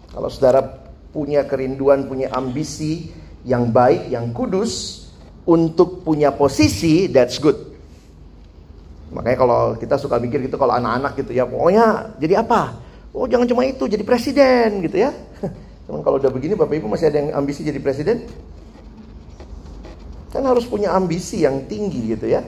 Kalau 0.08 0.32
saudara 0.32 0.64
punya 1.12 1.44
kerinduan, 1.44 2.08
punya 2.08 2.32
ambisi 2.32 3.12
yang 3.44 3.68
baik, 3.68 4.08
yang 4.08 4.32
kudus, 4.32 4.97
untuk 5.48 6.04
punya 6.04 6.28
posisi, 6.28 7.08
that's 7.08 7.40
good. 7.40 7.56
Makanya 9.08 9.38
kalau 9.40 9.60
kita 9.80 9.96
suka 9.96 10.20
mikir 10.20 10.44
gitu 10.44 10.60
kalau 10.60 10.76
anak-anak 10.76 11.16
gitu 11.16 11.32
ya, 11.32 11.48
pokoknya 11.48 12.12
jadi 12.20 12.44
apa? 12.44 12.76
Oh 13.16 13.24
jangan 13.24 13.48
cuma 13.48 13.64
itu, 13.64 13.88
jadi 13.88 14.04
presiden 14.04 14.84
gitu 14.84 15.00
ya. 15.00 15.16
Cuman 15.88 16.04
kalau 16.04 16.20
udah 16.20 16.28
begini 16.28 16.52
Bapak 16.52 16.76
Ibu 16.76 16.92
masih 16.92 17.08
ada 17.08 17.16
yang 17.24 17.30
ambisi 17.32 17.64
jadi 17.64 17.80
presiden? 17.80 18.28
Kan 20.28 20.44
harus 20.44 20.68
punya 20.68 20.92
ambisi 20.92 21.40
yang 21.40 21.64
tinggi 21.64 22.12
gitu 22.12 22.28
ya. 22.28 22.44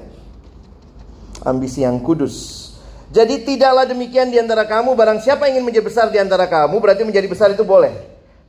Ambisi 1.48 1.80
yang 1.80 2.04
kudus. 2.04 2.68
Jadi 3.08 3.48
tidaklah 3.48 3.88
demikian 3.88 4.28
di 4.28 4.36
antara 4.36 4.68
kamu, 4.68 4.92
barang 4.92 5.24
siapa 5.24 5.48
ingin 5.48 5.64
menjadi 5.64 5.88
besar 5.88 6.06
di 6.12 6.20
antara 6.20 6.44
kamu, 6.44 6.76
berarti 6.76 7.02
menjadi 7.08 7.26
besar 7.26 7.48
itu 7.56 7.64
boleh. 7.64 7.96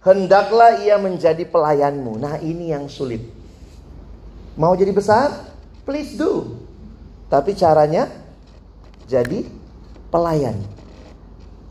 Hendaklah 0.03 0.83
ia 0.83 0.99
menjadi 0.99 1.47
pelayanmu. 1.47 2.19
Nah 2.19 2.35
ini 2.43 2.75
yang 2.75 2.91
sulit. 2.91 3.40
Mau 4.59 4.75
jadi 4.75 4.91
besar? 4.91 5.31
Please 5.87 6.15
do. 6.19 6.59
Tapi 7.31 7.55
caranya 7.55 8.11
jadi 9.07 9.47
pelayan. 10.11 10.59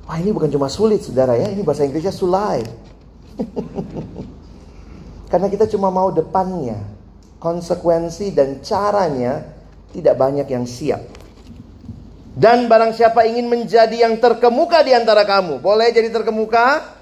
Wah 0.09 0.19
ini 0.19 0.33
bukan 0.33 0.51
cuma 0.51 0.67
sulit 0.67 1.05
saudara 1.05 1.37
ya, 1.37 1.53
ini 1.53 1.61
bahasa 1.63 1.87
Inggrisnya 1.87 2.11
sulai. 2.11 2.65
Karena 5.31 5.47
kita 5.47 5.71
cuma 5.71 5.95
mau 5.95 6.11
depannya, 6.11 6.83
konsekuensi 7.39 8.35
dan 8.35 8.59
caranya 8.65 9.47
tidak 9.95 10.19
banyak 10.19 10.49
yang 10.51 10.67
siap. 10.67 10.99
Dan 12.35 12.67
barang 12.67 12.97
siapa 12.97 13.27
ingin 13.29 13.47
menjadi 13.47 14.07
yang 14.07 14.19
terkemuka 14.19 14.83
di 14.83 14.97
antara 14.97 15.23
kamu, 15.23 15.63
boleh 15.63 15.93
jadi 15.95 16.11
terkemuka? 16.11 16.97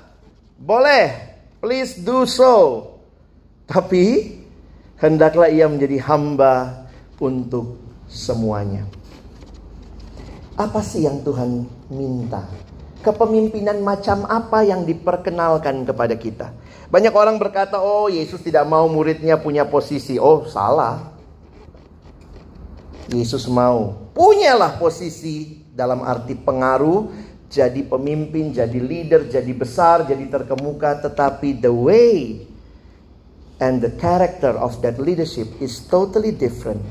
Boleh. 0.58 1.30
Please 1.58 1.98
do 2.02 2.26
so. 2.28 2.84
Tapi 3.66 4.37
hendaklah 4.98 5.46
ia 5.46 5.70
menjadi 5.70 6.02
hamba 6.04 6.86
untuk 7.22 7.78
semuanya. 8.10 8.86
Apa 10.58 10.82
sih 10.82 11.06
yang 11.06 11.22
Tuhan 11.22 11.66
minta? 11.90 12.42
Kepemimpinan 12.98 13.78
macam 13.78 14.26
apa 14.26 14.66
yang 14.66 14.82
diperkenalkan 14.82 15.86
kepada 15.86 16.18
kita? 16.18 16.50
Banyak 16.90 17.14
orang 17.14 17.38
berkata, 17.38 17.78
"Oh, 17.78 18.10
Yesus 18.10 18.42
tidak 18.42 18.66
mau 18.66 18.90
muridnya 18.90 19.38
punya 19.38 19.62
posisi." 19.62 20.18
Oh, 20.18 20.42
salah. 20.50 21.14
Yesus 23.08 23.46
mau 23.46 24.10
punyalah 24.12 24.76
posisi 24.82 25.62
dalam 25.72 26.02
arti 26.02 26.34
pengaruh, 26.34 27.08
jadi 27.46 27.86
pemimpin, 27.86 28.50
jadi 28.50 28.76
leader, 28.82 29.30
jadi 29.30 29.52
besar, 29.54 30.04
jadi 30.04 30.26
terkemuka, 30.26 31.00
tetapi 31.06 31.62
the 31.62 31.70
way 31.72 32.47
and 33.58 33.82
the 33.82 33.92
character 33.98 34.54
of 34.54 34.78
that 34.82 34.98
leadership 34.98 35.46
is 35.58 35.82
totally 35.86 36.30
different. 36.34 36.82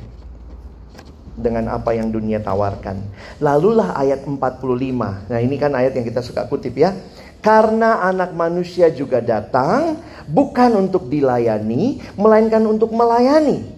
dengan 1.37 1.69
apa 1.69 1.93
yang 1.93 2.09
dunia 2.09 2.41
tawarkan. 2.41 2.97
Lalulah 3.39 3.93
ayat 3.93 4.25
45. 4.25 5.29
Nah, 5.29 5.39
ini 5.39 5.55
kan 5.61 5.71
ayat 5.77 5.93
yang 5.93 6.03
kita 6.09 6.25
suka 6.25 6.49
kutip 6.49 6.73
ya. 6.73 6.97
Karena 7.45 8.01
anak 8.01 8.33
manusia 8.33 8.89
juga 8.89 9.21
datang 9.21 10.01
bukan 10.25 10.89
untuk 10.89 11.05
dilayani, 11.07 12.01
melainkan 12.17 12.65
untuk 12.65 12.89
melayani 12.89 13.77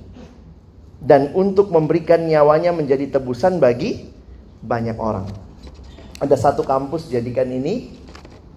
dan 1.04 1.36
untuk 1.36 1.68
memberikan 1.68 2.24
nyawanya 2.24 2.72
menjadi 2.72 3.20
tebusan 3.20 3.60
bagi 3.60 4.08
banyak 4.64 4.96
orang. 4.96 5.28
Ada 6.24 6.36
satu 6.36 6.64
kampus 6.64 7.12
jadikan 7.12 7.52
ini 7.52 7.99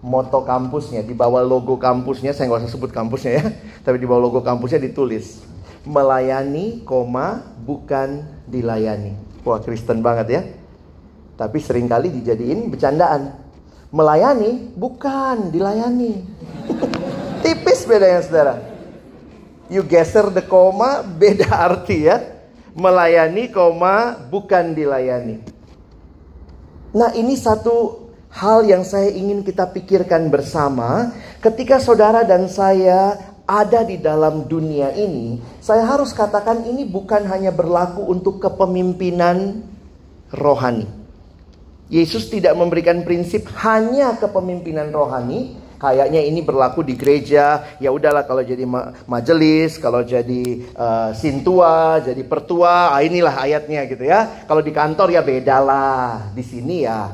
moto 0.02 0.42
kampusnya, 0.42 1.06
di 1.06 1.14
bawah 1.14 1.40
logo 1.46 1.78
kampusnya, 1.78 2.34
saya 2.34 2.50
nggak 2.50 2.66
usah 2.66 2.72
sebut 2.74 2.90
kampusnya 2.90 3.32
ya, 3.38 3.44
tapi 3.86 4.02
di 4.02 4.06
bawah 4.06 4.28
logo 4.28 4.42
kampusnya 4.42 4.82
ditulis 4.82 5.52
melayani, 5.82 6.82
koma, 6.86 7.42
bukan 7.62 8.22
dilayani. 8.46 9.18
Wah 9.42 9.58
Kristen 9.58 10.02
banget 10.02 10.26
ya. 10.30 10.42
Tapi 11.34 11.58
sering 11.58 11.90
kali 11.90 12.12
dijadiin 12.14 12.70
bercandaan. 12.70 13.34
Melayani, 13.90 14.72
bukan 14.78 15.50
dilayani. 15.50 16.22
Tipis 17.42 17.84
bedanya 17.84 18.22
saudara. 18.22 18.54
You 19.66 19.82
geser 19.82 20.30
the 20.30 20.44
koma, 20.44 21.02
beda 21.02 21.50
arti 21.50 22.06
ya. 22.06 22.22
Melayani, 22.72 23.50
koma, 23.50 24.16
bukan 24.30 24.72
dilayani. 24.72 25.42
Nah 26.92 27.10
ini 27.16 27.34
satu 27.36 28.01
hal 28.32 28.64
yang 28.64 28.82
saya 28.82 29.12
ingin 29.12 29.44
kita 29.44 29.68
pikirkan 29.68 30.32
bersama 30.32 31.12
ketika 31.44 31.76
saudara 31.76 32.24
dan 32.24 32.48
saya 32.48 33.20
ada 33.44 33.84
di 33.84 34.00
dalam 34.00 34.48
dunia 34.48 34.94
ini, 34.96 35.36
saya 35.60 35.84
harus 35.84 36.14
katakan 36.16 36.64
ini 36.64 36.88
bukan 36.88 37.26
hanya 37.28 37.52
berlaku 37.52 38.00
untuk 38.08 38.40
kepemimpinan 38.40 39.60
rohani. 40.32 40.88
Yesus 41.92 42.32
tidak 42.32 42.56
memberikan 42.56 43.04
prinsip 43.04 43.44
hanya 43.60 44.16
kepemimpinan 44.16 44.88
rohani, 44.94 45.58
kayaknya 45.76 46.24
ini 46.24 46.40
berlaku 46.40 46.80
di 46.80 46.96
gereja. 46.96 47.76
Ya 47.76 47.92
udahlah 47.92 48.24
kalau 48.24 48.40
jadi 48.40 48.64
ma 48.64 48.96
majelis 49.04 49.76
kalau 49.76 50.00
jadi 50.00 50.72
uh, 50.72 51.12
sintua 51.12 52.00
jadi 52.00 52.24
pertua 52.24 52.96
ah, 52.96 53.04
inilah 53.04 53.36
ayatnya 53.36 53.84
gitu 53.84 54.08
ya. 54.08 54.48
Kalau 54.48 54.64
di 54.64 54.72
kantor 54.72 55.12
ya 55.12 55.20
bedalah 55.20 56.32
di 56.32 56.40
sini 56.40 56.88
ya 56.88 57.12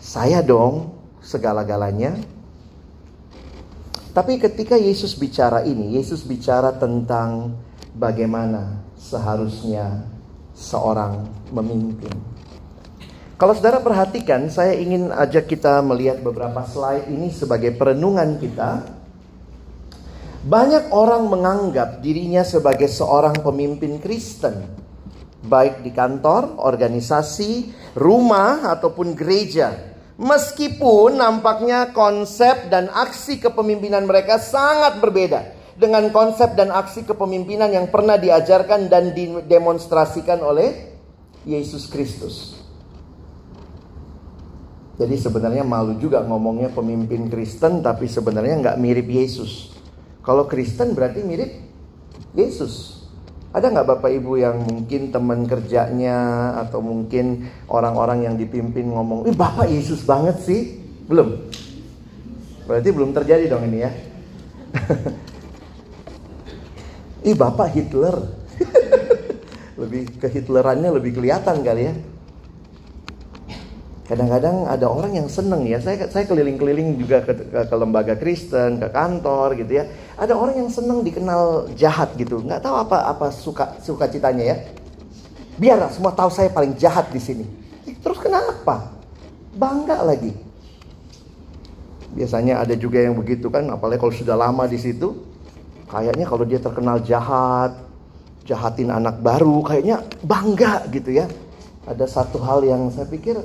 saya 0.00 0.40
dong 0.40 0.96
segala-galanya 1.20 2.40
tapi 4.10 4.42
ketika 4.42 4.74
Yesus 4.74 5.14
bicara 5.14 5.62
ini, 5.62 5.94
Yesus 5.94 6.26
bicara 6.26 6.74
tentang 6.74 7.54
bagaimana 7.94 8.82
seharusnya 8.98 10.02
seorang 10.50 11.30
memimpin. 11.54 12.10
Kalau 13.38 13.54
saudara 13.54 13.78
perhatikan, 13.78 14.50
saya 14.50 14.74
ingin 14.74 15.14
ajak 15.14 15.46
kita 15.46 15.78
melihat 15.86 16.20
beberapa 16.26 16.66
slide 16.66 17.06
ini 17.06 17.30
sebagai 17.30 17.70
perenungan 17.78 18.36
kita. 18.42 18.98
Banyak 20.42 20.90
orang 20.90 21.30
menganggap 21.30 22.02
dirinya 22.02 22.42
sebagai 22.42 22.90
seorang 22.90 23.38
pemimpin 23.38 24.02
Kristen, 24.02 24.74
baik 25.46 25.86
di 25.86 25.94
kantor, 25.94 26.58
organisasi, 26.58 27.70
rumah, 27.94 28.68
ataupun 28.74 29.14
gereja. 29.14 29.89
Meskipun 30.20 31.16
nampaknya 31.16 31.96
konsep 31.96 32.68
dan 32.68 32.92
aksi 32.92 33.40
kepemimpinan 33.40 34.04
mereka 34.04 34.36
sangat 34.36 35.00
berbeda 35.00 35.56
dengan 35.80 36.12
konsep 36.12 36.52
dan 36.52 36.68
aksi 36.68 37.08
kepemimpinan 37.08 37.72
yang 37.72 37.88
pernah 37.88 38.20
diajarkan 38.20 38.92
dan 38.92 39.16
didemonstrasikan 39.16 40.44
oleh 40.44 40.92
Yesus 41.48 41.88
Kristus. 41.88 42.60
Jadi 45.00 45.16
sebenarnya 45.16 45.64
malu 45.64 45.96
juga 45.96 46.20
ngomongnya 46.20 46.68
pemimpin 46.68 47.32
Kristen 47.32 47.80
tapi 47.80 48.04
sebenarnya 48.04 48.60
nggak 48.60 48.76
mirip 48.76 49.08
Yesus. 49.08 49.72
Kalau 50.20 50.44
Kristen 50.44 50.92
berarti 50.92 51.24
mirip 51.24 51.48
Yesus. 52.36 52.99
Ada 53.50 53.66
nggak 53.66 53.86
Bapak 53.86 54.10
Ibu 54.14 54.38
yang 54.38 54.62
mungkin 54.62 55.10
teman 55.10 55.42
kerjanya 55.42 56.18
atau 56.62 56.78
mungkin 56.78 57.50
orang-orang 57.66 58.30
yang 58.30 58.34
dipimpin 58.38 58.94
ngomong, 58.94 59.26
"Ih, 59.26 59.34
Bapak 59.34 59.66
Yesus 59.66 60.06
banget 60.06 60.38
sih." 60.46 60.78
Belum. 61.10 61.50
Berarti 62.70 62.88
belum 62.94 63.10
terjadi 63.10 63.50
dong 63.50 63.66
ini 63.66 63.78
ya. 63.82 63.90
Ih, 67.26 67.34
Bapak 67.34 67.74
Hitler. 67.74 68.38
lebih 69.80 70.20
ke 70.20 70.28
Hitlerannya 70.30 70.94
lebih 70.94 71.18
kelihatan 71.18 71.66
kali 71.66 71.90
ya. 71.90 71.94
Kadang-kadang 74.10 74.66
ada 74.66 74.90
orang 74.90 75.22
yang 75.22 75.30
seneng 75.30 75.70
ya. 75.70 75.78
Saya 75.78 76.10
saya 76.10 76.26
keliling-keliling 76.26 76.98
juga 76.98 77.22
ke, 77.22 77.30
ke, 77.30 77.60
ke 77.70 77.74
lembaga 77.78 78.18
Kristen, 78.18 78.82
ke 78.82 78.90
kantor 78.90 79.54
gitu 79.54 79.78
ya. 79.78 79.86
Ada 80.18 80.34
orang 80.34 80.66
yang 80.66 80.66
seneng 80.66 81.06
dikenal 81.06 81.70
jahat 81.78 82.18
gitu. 82.18 82.42
Nggak 82.42 82.58
tahu 82.58 82.74
apa 82.74 83.06
apa 83.06 83.30
suka 83.30 83.78
suka 83.78 84.10
citanya 84.10 84.50
ya. 84.50 84.56
Biar 85.62 85.78
semua 85.94 86.10
tahu 86.10 86.26
saya 86.26 86.50
paling 86.50 86.74
jahat 86.74 87.06
di 87.14 87.22
sini. 87.22 87.46
Terus 88.02 88.18
kenapa? 88.18 88.90
Bangga 89.54 90.02
lagi. 90.02 90.34
Biasanya 92.10 92.66
ada 92.66 92.74
juga 92.74 92.98
yang 92.98 93.14
begitu 93.14 93.46
kan, 93.46 93.62
apalagi 93.70 94.02
kalau 94.02 94.10
sudah 94.10 94.34
lama 94.34 94.66
di 94.66 94.82
situ. 94.82 95.14
Kayaknya 95.86 96.26
kalau 96.26 96.42
dia 96.42 96.58
terkenal 96.58 96.98
jahat, 97.06 97.78
jahatin 98.42 98.90
anak 98.90 99.22
baru, 99.22 99.62
kayaknya 99.62 100.02
bangga 100.26 100.90
gitu 100.90 101.14
ya. 101.14 101.30
Ada 101.86 102.10
satu 102.10 102.42
hal 102.42 102.66
yang 102.66 102.90
saya 102.90 103.06
pikir 103.06 103.38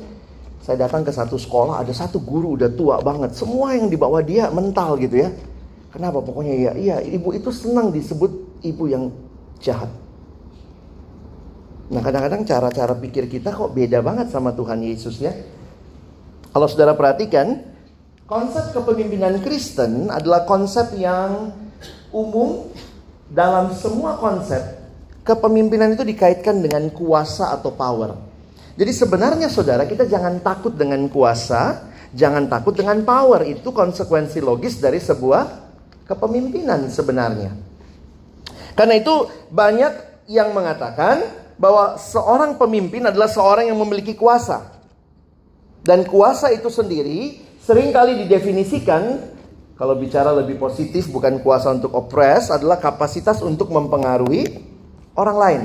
saya 0.66 0.90
datang 0.90 1.06
ke 1.06 1.14
satu 1.14 1.38
sekolah, 1.38 1.86
ada 1.86 1.94
satu 1.94 2.18
guru 2.18 2.58
udah 2.58 2.74
tua 2.74 2.98
banget. 2.98 3.38
Semua 3.38 3.78
yang 3.78 3.86
dibawa 3.86 4.26
dia 4.26 4.50
mental 4.50 4.98
gitu 4.98 5.22
ya. 5.22 5.30
Kenapa? 5.94 6.26
Pokoknya 6.26 6.58
ya, 6.58 6.72
iya 6.74 6.98
ibu 7.06 7.30
itu 7.38 7.54
senang 7.54 7.94
disebut 7.94 8.66
ibu 8.66 8.90
yang 8.90 9.14
jahat. 9.62 9.94
Nah 11.94 12.02
kadang-kadang 12.02 12.50
cara-cara 12.50 12.98
pikir 12.98 13.30
kita 13.30 13.54
kok 13.54 13.78
beda 13.78 14.02
banget 14.02 14.34
sama 14.34 14.58
Tuhan 14.58 14.82
Yesus 14.82 15.22
ya. 15.22 15.38
Kalau 16.50 16.66
saudara 16.66 16.98
perhatikan, 16.98 17.62
konsep 18.26 18.74
kepemimpinan 18.74 19.38
Kristen 19.46 20.10
adalah 20.10 20.50
konsep 20.50 20.98
yang 20.98 21.54
umum 22.10 22.74
dalam 23.30 23.70
semua 23.78 24.18
konsep. 24.18 24.66
Kepemimpinan 25.22 25.94
itu 25.94 26.02
dikaitkan 26.02 26.58
dengan 26.66 26.90
kuasa 26.90 27.54
atau 27.54 27.70
power. 27.70 28.35
Jadi 28.76 28.92
sebenarnya 28.92 29.48
saudara 29.48 29.88
kita 29.88 30.04
jangan 30.04 30.44
takut 30.44 30.76
dengan 30.76 31.08
kuasa, 31.08 31.88
jangan 32.12 32.52
takut 32.52 32.76
dengan 32.76 33.00
power. 33.08 33.48
Itu 33.48 33.72
konsekuensi 33.72 34.44
logis 34.44 34.84
dari 34.84 35.00
sebuah 35.00 35.44
kepemimpinan 36.04 36.92
sebenarnya. 36.92 37.56
Karena 38.76 38.94
itu 39.00 39.32
banyak 39.48 40.28
yang 40.28 40.52
mengatakan 40.52 41.24
bahwa 41.56 41.96
seorang 41.96 42.60
pemimpin 42.60 43.08
adalah 43.08 43.32
seorang 43.32 43.72
yang 43.72 43.80
memiliki 43.80 44.12
kuasa. 44.20 44.76
Dan 45.80 46.04
kuasa 46.04 46.52
itu 46.52 46.68
sendiri 46.68 47.40
sering 47.64 47.96
kali 47.96 48.28
didefinisikan 48.28 49.32
kalau 49.76 49.96
bicara 49.96 50.36
lebih 50.36 50.60
positif 50.60 51.08
bukan 51.12 51.40
kuasa 51.40 51.72
untuk 51.72 51.96
opres 51.96 52.52
adalah 52.52 52.80
kapasitas 52.80 53.40
untuk 53.40 53.72
mempengaruhi 53.72 54.48
orang 55.16 55.38
lain. 55.38 55.62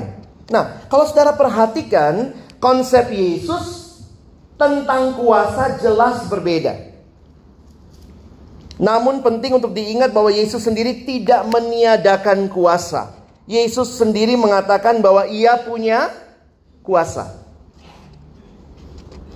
Nah, 0.51 0.83
kalau 0.91 1.07
saudara 1.07 1.31
perhatikan 1.31 2.35
konsep 2.61 3.09
Yesus 3.09 3.97
tentang 4.55 5.17
kuasa 5.17 5.81
jelas 5.81 6.29
berbeda. 6.29 6.93
Namun 8.77 9.25
penting 9.25 9.57
untuk 9.57 9.73
diingat 9.73 10.13
bahwa 10.13 10.29
Yesus 10.29 10.61
sendiri 10.61 11.05
tidak 11.05 11.45
meniadakan 11.49 12.45
kuasa. 12.49 13.13
Yesus 13.49 13.97
sendiri 13.97 14.37
mengatakan 14.37 15.01
bahwa 15.01 15.25
ia 15.25 15.57
punya 15.57 16.13
kuasa. 16.85 17.41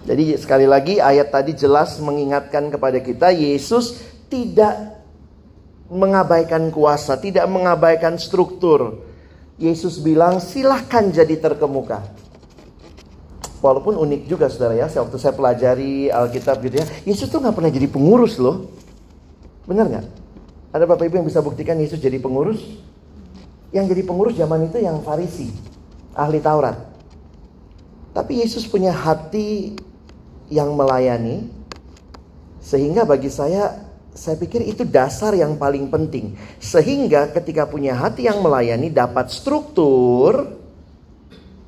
Jadi 0.06 0.38
sekali 0.38 0.70
lagi 0.70 1.02
ayat 1.02 1.34
tadi 1.34 1.58
jelas 1.58 1.98
mengingatkan 1.98 2.70
kepada 2.70 3.02
kita 3.02 3.34
Yesus 3.34 3.98
tidak 4.30 5.02
mengabaikan 5.90 6.70
kuasa, 6.70 7.18
tidak 7.18 7.46
mengabaikan 7.50 8.18
struktur. 8.22 9.02
Yesus 9.58 9.98
bilang 10.02 10.38
silahkan 10.38 11.10
jadi 11.10 11.38
terkemuka. 11.42 12.25
Walaupun 13.66 13.98
unik 13.98 14.30
juga 14.30 14.46
saudara 14.46 14.78
ya, 14.78 14.86
waktu 14.86 15.18
saya 15.18 15.34
pelajari 15.34 16.14
Alkitab 16.14 16.62
gitu 16.62 16.78
ya, 16.78 16.86
Yesus 17.02 17.34
tuh 17.34 17.42
nggak 17.42 17.58
pernah 17.58 17.74
jadi 17.74 17.90
pengurus 17.90 18.38
loh. 18.38 18.70
Benar 19.66 19.90
nggak? 19.90 20.06
Ada 20.70 20.86
bapak 20.86 21.10
ibu 21.10 21.18
yang 21.18 21.26
bisa 21.26 21.42
buktikan 21.42 21.82
Yesus 21.82 21.98
jadi 21.98 22.22
pengurus? 22.22 22.62
Yang 23.74 23.98
jadi 23.98 24.02
pengurus 24.06 24.38
zaman 24.38 24.70
itu 24.70 24.78
yang 24.78 25.02
Farisi, 25.02 25.50
ahli 26.14 26.38
Taurat. 26.46 26.78
Tapi 28.14 28.46
Yesus 28.46 28.70
punya 28.70 28.94
hati 28.94 29.74
yang 30.54 30.78
melayani, 30.78 31.50
sehingga 32.62 33.02
bagi 33.02 33.34
saya, 33.34 33.82
saya 34.14 34.38
pikir 34.38 34.62
itu 34.62 34.86
dasar 34.86 35.34
yang 35.34 35.58
paling 35.58 35.90
penting. 35.90 36.38
Sehingga 36.62 37.34
ketika 37.34 37.66
punya 37.66 37.98
hati 37.98 38.30
yang 38.30 38.46
melayani 38.46 38.94
dapat 38.94 39.34
struktur, 39.34 40.54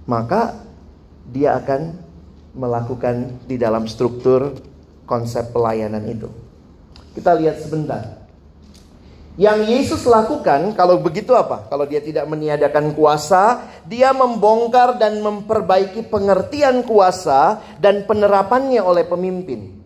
maka 0.05 0.66
dia 1.27 1.59
akan 1.59 1.99
melakukan 2.57 3.45
di 3.45 3.59
dalam 3.59 3.85
struktur 3.85 4.57
konsep 5.05 5.53
pelayanan 5.53 6.03
itu. 6.09 6.27
Kita 7.13 7.37
lihat 7.37 7.61
sebentar. 7.61 8.17
Yang 9.37 9.59
Yesus 9.69 10.01
lakukan 10.09 10.73
kalau 10.73 10.97
begitu 10.97 11.37
apa? 11.37 11.69
Kalau 11.69 11.85
dia 11.85 12.01
tidak 12.01 12.25
meniadakan 12.25 12.97
kuasa, 12.97 13.69
dia 13.85 14.09
membongkar 14.09 14.97
dan 14.97 15.21
memperbaiki 15.21 16.09
pengertian 16.09 16.81
kuasa 16.81 17.61
dan 17.77 18.09
penerapannya 18.09 18.81
oleh 18.81 19.05
pemimpin. 19.05 19.77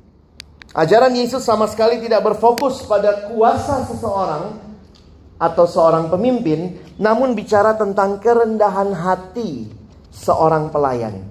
Ajaran 0.71 1.11
Yesus 1.11 1.43
sama 1.43 1.67
sekali 1.67 1.99
tidak 1.99 2.23
berfokus 2.23 2.87
pada 2.87 3.27
kuasa 3.27 3.83
seseorang 3.91 4.55
atau 5.35 5.67
seorang 5.67 6.07
pemimpin, 6.07 6.79
namun 6.95 7.35
bicara 7.35 7.75
tentang 7.75 8.23
kerendahan 8.23 8.95
hati 8.95 9.80
seorang 10.11 10.69
pelayan. 10.69 11.25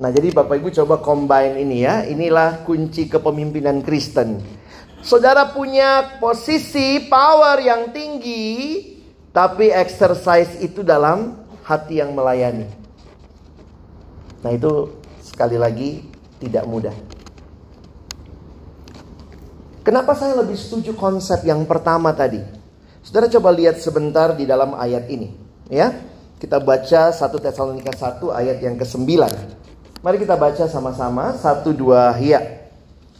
Nah, 0.00 0.08
jadi 0.08 0.32
Bapak 0.32 0.56
Ibu 0.56 0.72
coba 0.72 0.98
combine 1.04 1.60
ini 1.60 1.84
ya. 1.84 2.08
Inilah 2.08 2.64
kunci 2.64 3.06
kepemimpinan 3.06 3.84
Kristen 3.84 4.60
Saudara 5.00 5.48
punya 5.48 6.20
posisi 6.20 7.00
power 7.08 7.56
yang 7.56 7.88
tinggi, 7.88 8.84
tapi 9.32 9.72
exercise 9.72 10.60
itu 10.60 10.84
dalam 10.84 11.40
hati 11.64 12.04
yang 12.04 12.12
melayani. 12.12 12.68
Nah, 14.44 14.52
itu 14.52 14.92
sekali 15.24 15.56
lagi 15.56 16.04
tidak 16.36 16.68
mudah. 16.68 16.92
Kenapa 19.80 20.12
saya 20.12 20.36
lebih 20.36 20.60
setuju 20.60 20.92
konsep 20.92 21.48
yang 21.48 21.64
pertama 21.64 22.12
tadi? 22.12 22.44
Saudara 23.00 23.32
coba 23.32 23.56
lihat 23.56 23.80
sebentar 23.80 24.36
di 24.36 24.44
dalam 24.44 24.76
ayat 24.76 25.08
ini, 25.08 25.32
ya. 25.72 25.96
Kita 26.40 26.56
baca 26.56 27.12
1 27.12 27.20
Tesalonika 27.36 27.92
1 27.92 28.32
ayat 28.32 28.64
yang 28.64 28.80
ke-9. 28.80 29.04
Mari 30.00 30.16
kita 30.16 30.40
baca 30.40 30.64
sama-sama 30.72 31.36
1 31.36 31.68
2 31.68 32.16
ya. 32.24 32.64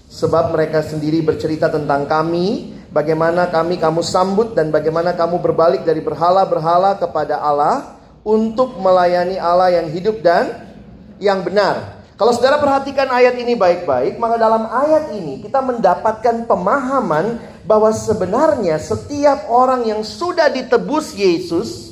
Sebab 0.09 0.57
mereka 0.57 0.81
sendiri 0.81 1.21
bercerita 1.21 1.69
tentang 1.69 2.09
kami, 2.09 2.73
bagaimana 2.89 3.53
kami 3.53 3.77
kamu 3.77 4.01
sambut 4.01 4.57
dan 4.57 4.73
bagaimana 4.73 5.13
kamu 5.13 5.37
berbalik 5.37 5.85
dari 5.85 6.01
berhala-berhala 6.01 6.97
kepada 6.97 7.45
Allah 7.45 8.01
untuk 8.25 8.81
melayani 8.81 9.37
Allah 9.37 9.69
yang 9.69 9.93
hidup 9.93 10.25
dan 10.25 10.73
yang 11.21 11.45
benar. 11.45 12.01
Kalau 12.17 12.33
saudara 12.33 12.57
perhatikan 12.57 13.13
ayat 13.13 13.37
ini 13.37 13.53
baik-baik, 13.53 14.17
maka 14.17 14.41
dalam 14.41 14.65
ayat 14.65 15.13
ini 15.13 15.45
kita 15.45 15.61
mendapatkan 15.61 16.49
pemahaman 16.49 17.37
bahwa 17.69 17.93
sebenarnya 17.93 18.81
setiap 18.81 19.45
orang 19.53 19.85
yang 19.85 20.01
sudah 20.01 20.49
ditebus 20.49 21.13
Yesus, 21.13 21.90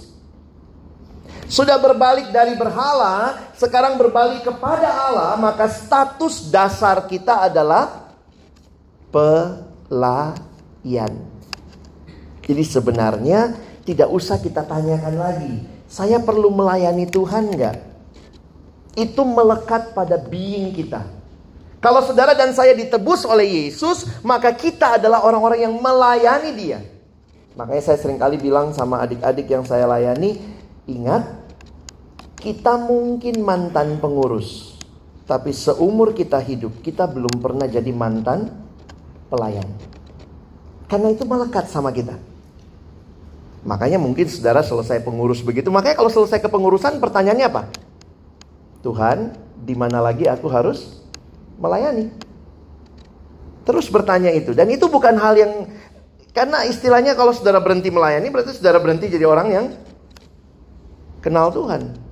sudah 1.49 1.81
berbalik 1.81 2.29
dari 2.29 2.55
berhala, 2.55 3.41
sekarang 3.57 3.97
berbalik 3.97 4.45
kepada 4.45 4.87
Allah, 4.87 5.31
maka 5.41 5.67
status 5.67 6.53
dasar 6.53 7.09
kita 7.09 7.49
adalah 7.49 8.13
pelayan. 9.09 11.13
Jadi 12.45 12.65
sebenarnya 12.65 13.57
tidak 13.89 14.09
usah 14.13 14.37
kita 14.37 14.65
tanyakan 14.65 15.15
lagi. 15.17 15.55
Saya 15.89 16.21
perlu 16.21 16.53
melayani 16.53 17.09
Tuhan 17.09 17.49
nggak? 17.49 17.77
Itu 18.97 19.25
melekat 19.25 19.97
pada 19.97 20.21
being 20.21 20.77
kita. 20.77 21.09
Kalau 21.79 22.03
saudara 22.03 22.35
dan 22.35 22.53
saya 22.53 22.75
ditebus 22.75 23.23
oleh 23.25 23.71
Yesus, 23.71 24.05
maka 24.27 24.51
kita 24.51 24.99
adalah 24.99 25.25
orang-orang 25.25 25.65
yang 25.65 25.75
melayani 25.79 26.51
dia. 26.53 26.79
Makanya 27.55 27.83
saya 27.83 27.99
sering 28.03 28.19
kali 28.19 28.37
bilang 28.37 28.75
sama 28.75 28.99
adik-adik 29.07 29.47
yang 29.47 29.63
saya 29.63 29.87
layani, 29.87 30.43
ingat, 30.91 31.38
kita 32.39 32.79
mungkin 32.79 33.43
mantan 33.43 33.99
pengurus. 33.99 34.79
Tapi 35.29 35.53
seumur 35.53 36.17
kita 36.17 36.41
hidup, 36.41 36.81
kita 36.81 37.05
belum 37.05 37.43
pernah 37.43 37.69
jadi 37.69 37.93
mantan 37.93 38.49
pelayan. 39.29 39.69
Karena 40.89 41.13
itu 41.13 41.29
melekat 41.29 41.69
sama 41.69 41.93
kita. 41.93 42.17
Makanya 43.69 44.01
mungkin 44.01 44.25
saudara 44.25 44.65
selesai 44.65 45.05
pengurus 45.05 45.45
begitu. 45.45 45.69
Makanya 45.69 46.01
kalau 46.01 46.09
selesai 46.09 46.41
kepengurusan 46.41 46.97
pertanyaannya 46.97 47.45
apa? 47.45 47.69
Tuhan, 48.81 49.37
di 49.61 49.77
mana 49.77 50.01
lagi 50.01 50.25
aku 50.25 50.49
harus 50.49 51.05
melayani? 51.61 52.09
Terus 53.69 53.93
bertanya 53.93 54.33
itu. 54.33 54.57
Dan 54.57 54.73
itu 54.73 54.89
bukan 54.89 55.21
hal 55.21 55.37
yang 55.37 55.53
karena 56.33 56.65
istilahnya 56.65 57.13
kalau 57.13 57.37
saudara 57.37 57.61
berhenti 57.61 57.93
melayani 57.93 58.33
berarti 58.33 58.57
saudara 58.57 58.81
berhenti 58.81 59.13
jadi 59.13 59.29
orang 59.29 59.49
yang 59.53 59.67
kenal 61.21 61.53
Tuhan. 61.53 62.08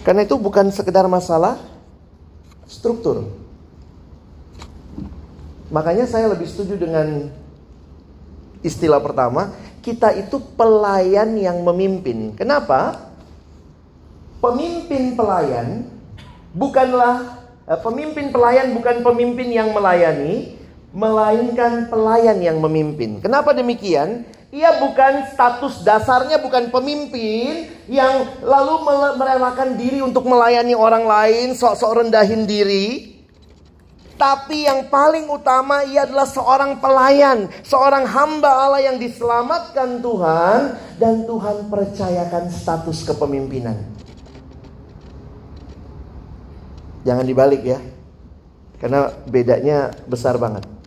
Karena 0.00 0.24
itu 0.24 0.36
bukan 0.40 0.72
sekedar 0.72 1.04
masalah 1.06 1.60
struktur. 2.64 3.28
Makanya 5.70 6.08
saya 6.08 6.26
lebih 6.32 6.50
setuju 6.50 6.80
dengan 6.80 7.30
istilah 8.64 8.98
pertama, 8.98 9.54
kita 9.80 10.12
itu 10.16 10.40
pelayan 10.56 11.36
yang 11.36 11.60
memimpin. 11.62 12.34
Kenapa? 12.34 13.10
Pemimpin 14.40 15.14
pelayan 15.14 15.84
bukanlah 16.56 17.44
eh, 17.68 17.78
pemimpin 17.80 18.32
pelayan 18.32 18.72
bukan 18.72 19.04
pemimpin 19.04 19.48
yang 19.52 19.70
melayani, 19.76 20.56
melainkan 20.90 21.86
pelayan 21.86 22.40
yang 22.40 22.58
memimpin. 22.58 23.20
Kenapa 23.22 23.52
demikian? 23.54 24.26
Ia 24.50 24.82
bukan 24.82 25.30
status 25.30 25.86
dasarnya 25.86 26.42
bukan 26.42 26.74
pemimpin 26.74 27.70
yang 27.86 28.42
lalu 28.42 28.82
merelakan 29.14 29.78
diri 29.78 30.02
untuk 30.02 30.26
melayani 30.26 30.74
orang 30.74 31.06
lain, 31.06 31.54
sok-sok 31.54 32.02
rendahin 32.02 32.50
diri. 32.50 33.14
Tapi 34.18 34.66
yang 34.66 34.90
paling 34.90 35.30
utama 35.30 35.86
ia 35.86 36.04
adalah 36.04 36.26
seorang 36.26 36.82
pelayan, 36.82 37.46
seorang 37.62 38.04
hamba 38.04 38.50
Allah 38.68 38.90
yang 38.90 38.98
diselamatkan 38.98 40.02
Tuhan 40.02 40.60
dan 40.98 41.24
Tuhan 41.24 41.70
percayakan 41.70 42.50
status 42.50 43.06
kepemimpinan. 43.06 43.80
Jangan 47.06 47.24
dibalik 47.24 47.62
ya. 47.64 47.78
Karena 48.82 49.08
bedanya 49.24 49.94
besar 50.04 50.36
banget. 50.36 50.79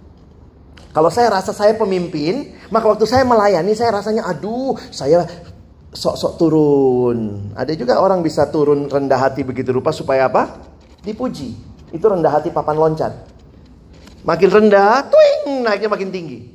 Kalau 0.94 1.10
saya 1.10 1.34
rasa 1.34 1.50
saya 1.58 1.74
pemimpin, 1.74 2.54
maka 2.70 2.86
waktu 2.86 3.10
saya 3.10 3.26
melayani 3.26 3.74
saya 3.74 3.98
rasanya 3.98 4.30
aduh, 4.30 4.78
saya 4.94 5.26
sok-sok 5.90 6.34
turun. 6.38 7.50
Ada 7.58 7.74
juga 7.74 7.98
orang 7.98 8.22
bisa 8.22 8.46
turun 8.54 8.86
rendah 8.86 9.18
hati 9.18 9.42
begitu 9.42 9.74
rupa 9.74 9.90
supaya 9.90 10.30
apa? 10.30 10.62
Dipuji. 11.02 11.58
Itu 11.90 12.06
rendah 12.06 12.30
hati 12.30 12.54
papan 12.54 12.78
loncat. 12.78 13.14
Makin 14.22 14.50
rendah, 14.54 15.10
tuing, 15.10 15.66
naiknya 15.66 15.90
makin 15.90 16.10
tinggi. 16.14 16.54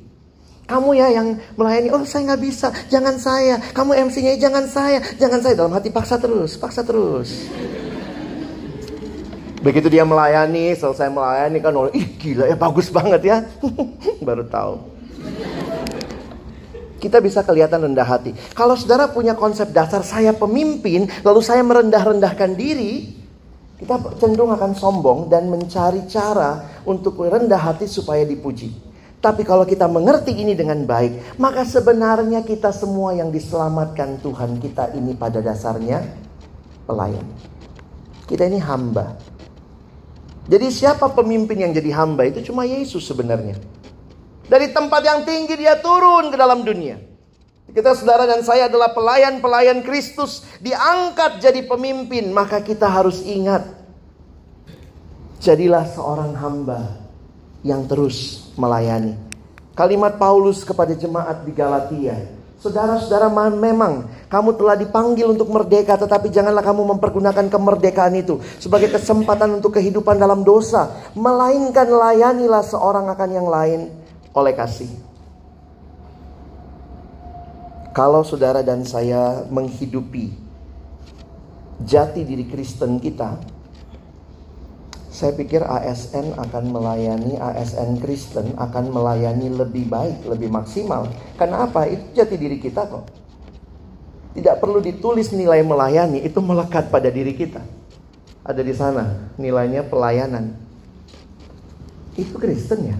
Kamu 0.69 0.93
ya 0.93 1.09
yang 1.09 1.35
melayani, 1.57 1.89
oh 1.89 2.05
saya 2.05 2.31
nggak 2.31 2.41
bisa, 2.45 2.69
jangan 2.93 3.17
saya. 3.17 3.57
Kamu 3.73 3.91
MC-nya, 4.07 4.37
jangan 4.37 4.69
saya, 4.69 5.01
jangan 5.17 5.41
saya. 5.41 5.53
Dalam 5.57 5.73
hati 5.73 5.89
paksa 5.89 6.21
terus, 6.21 6.55
paksa 6.55 6.85
terus. 6.85 7.49
Begitu 9.59 9.91
dia 9.91 10.07
melayani, 10.07 10.71
selesai 10.71 11.11
melayani 11.11 11.59
kan, 11.59 11.75
oh, 11.75 11.91
ih 11.91 12.07
gila 12.15 12.47
ya 12.47 12.55
bagus 12.55 12.87
banget 12.87 13.21
ya. 13.27 13.37
Baru 14.27 14.47
tahu. 14.47 14.79
Kita 16.99 17.23
bisa 17.23 17.43
kelihatan 17.43 17.79
rendah 17.91 18.07
hati. 18.07 18.35
Kalau 18.55 18.75
saudara 18.75 19.07
punya 19.07 19.35
konsep 19.35 19.71
dasar 19.71 20.03
saya 20.03 20.35
pemimpin, 20.35 21.07
lalu 21.23 21.39
saya 21.39 21.63
merendah-rendahkan 21.63 22.59
diri, 22.59 23.15
kita 23.79 24.19
cenderung 24.19 24.51
akan 24.51 24.75
sombong 24.75 25.31
dan 25.31 25.47
mencari 25.47 26.03
cara 26.11 26.83
untuk 26.83 27.15
rendah 27.23 27.59
hati 27.59 27.87
supaya 27.87 28.27
dipuji. 28.27 28.75
Tapi 29.19 29.43
kalau 29.43 29.67
kita 29.67 29.87
mengerti 29.87 30.31
ini 30.31 30.55
dengan 30.55 30.83
baik, 30.87 31.39
maka 31.39 31.67
sebenarnya 31.67 32.43
kita 32.43 32.71
semua 32.71 33.11
yang 33.11 33.31
diselamatkan 33.31 34.19
Tuhan 34.23 34.59
kita 34.63 34.95
ini 34.95 35.15
pada 35.15 35.43
dasarnya 35.43 36.03
pelayan. 36.87 37.27
Kita 38.27 38.47
ini 38.47 38.59
hamba. 38.63 39.19
Jadi 40.49 40.67
siapa 40.73 41.13
pemimpin 41.13 41.61
yang 41.61 41.71
jadi 41.77 41.93
hamba 41.93 42.25
itu 42.25 42.41
cuma 42.49 42.65
Yesus 42.65 43.05
sebenarnya. 43.05 43.61
Dari 44.49 44.73
tempat 44.73 45.05
yang 45.05 45.21
tinggi 45.21 45.53
dia 45.53 45.77
turun 45.77 46.33
ke 46.33 46.37
dalam 46.41 46.65
dunia. 46.65 46.97
Kita 47.69 47.93
saudara 47.93 48.25
dan 48.25 48.41
saya 48.41 48.65
adalah 48.65 48.97
pelayan-pelayan 48.97 49.85
Kristus 49.85 50.41
diangkat 50.57 51.37
jadi 51.37 51.69
pemimpin, 51.69 52.33
maka 52.33 52.65
kita 52.65 52.89
harus 52.89 53.21
ingat 53.21 53.61
jadilah 55.37 55.85
seorang 55.93 56.33
hamba 56.33 56.97
yang 57.61 57.85
terus 57.85 58.49
melayani. 58.57 59.13
Kalimat 59.77 60.17
Paulus 60.17 60.65
kepada 60.65 60.97
jemaat 60.97 61.45
di 61.45 61.53
Galatia, 61.53 62.17
Saudara-saudara 62.59 63.31
memang 63.55 64.11
kamu 64.27 64.59
telah 64.59 64.75
dipanggil 64.75 65.31
untuk 65.31 65.47
merdeka 65.47 65.95
tetapi 65.95 66.27
janganlah 66.27 66.59
kamu 66.59 66.91
mempergunakan 66.91 67.47
kemerdekaan 67.47 68.19
itu 68.19 68.43
sebagai 68.59 68.91
kesempatan 68.91 69.63
untuk 69.63 69.79
kehidupan 69.79 70.19
dalam 70.19 70.43
dosa. 70.43 70.91
Melainkan 71.15 71.87
layanilah 71.87 72.59
seorang 72.67 73.07
akan 73.15 73.29
yang 73.31 73.47
lain 73.47 73.87
oleh 74.35 74.53
kasih. 74.59 74.91
Kalau 77.95 78.27
saudara 78.27 78.59
dan 78.59 78.83
saya 78.83 79.47
menghidupi 79.47 80.35
jati 81.79 82.27
diri 82.27 82.43
Kristen 82.43 82.99
kita, 82.99 83.39
saya 85.19 85.35
pikir 85.35 85.59
ASN 85.59 86.31
akan 86.39 86.71
melayani, 86.71 87.35
ASN 87.35 87.99
Kristen 87.99 88.55
akan 88.55 88.87
melayani 88.87 89.51
lebih 89.51 89.91
baik, 89.91 90.23
lebih 90.23 90.47
maksimal. 90.47 91.11
Karena 91.35 91.67
apa? 91.67 91.91
Itu 91.91 92.15
jati 92.15 92.39
diri 92.39 92.55
kita 92.55 92.87
kok. 92.87 93.03
Tidak 94.31 94.55
perlu 94.63 94.79
ditulis 94.79 95.35
nilai 95.35 95.59
melayani, 95.59 96.23
itu 96.23 96.39
melekat 96.39 96.87
pada 96.87 97.11
diri 97.11 97.35
kita. 97.35 97.59
Ada 98.47 98.63
di 98.63 98.71
sana 98.71 99.35
nilainya 99.35 99.83
pelayanan. 99.83 100.55
Itu 102.15 102.39
Kristen 102.39 102.87
ya? 102.87 102.97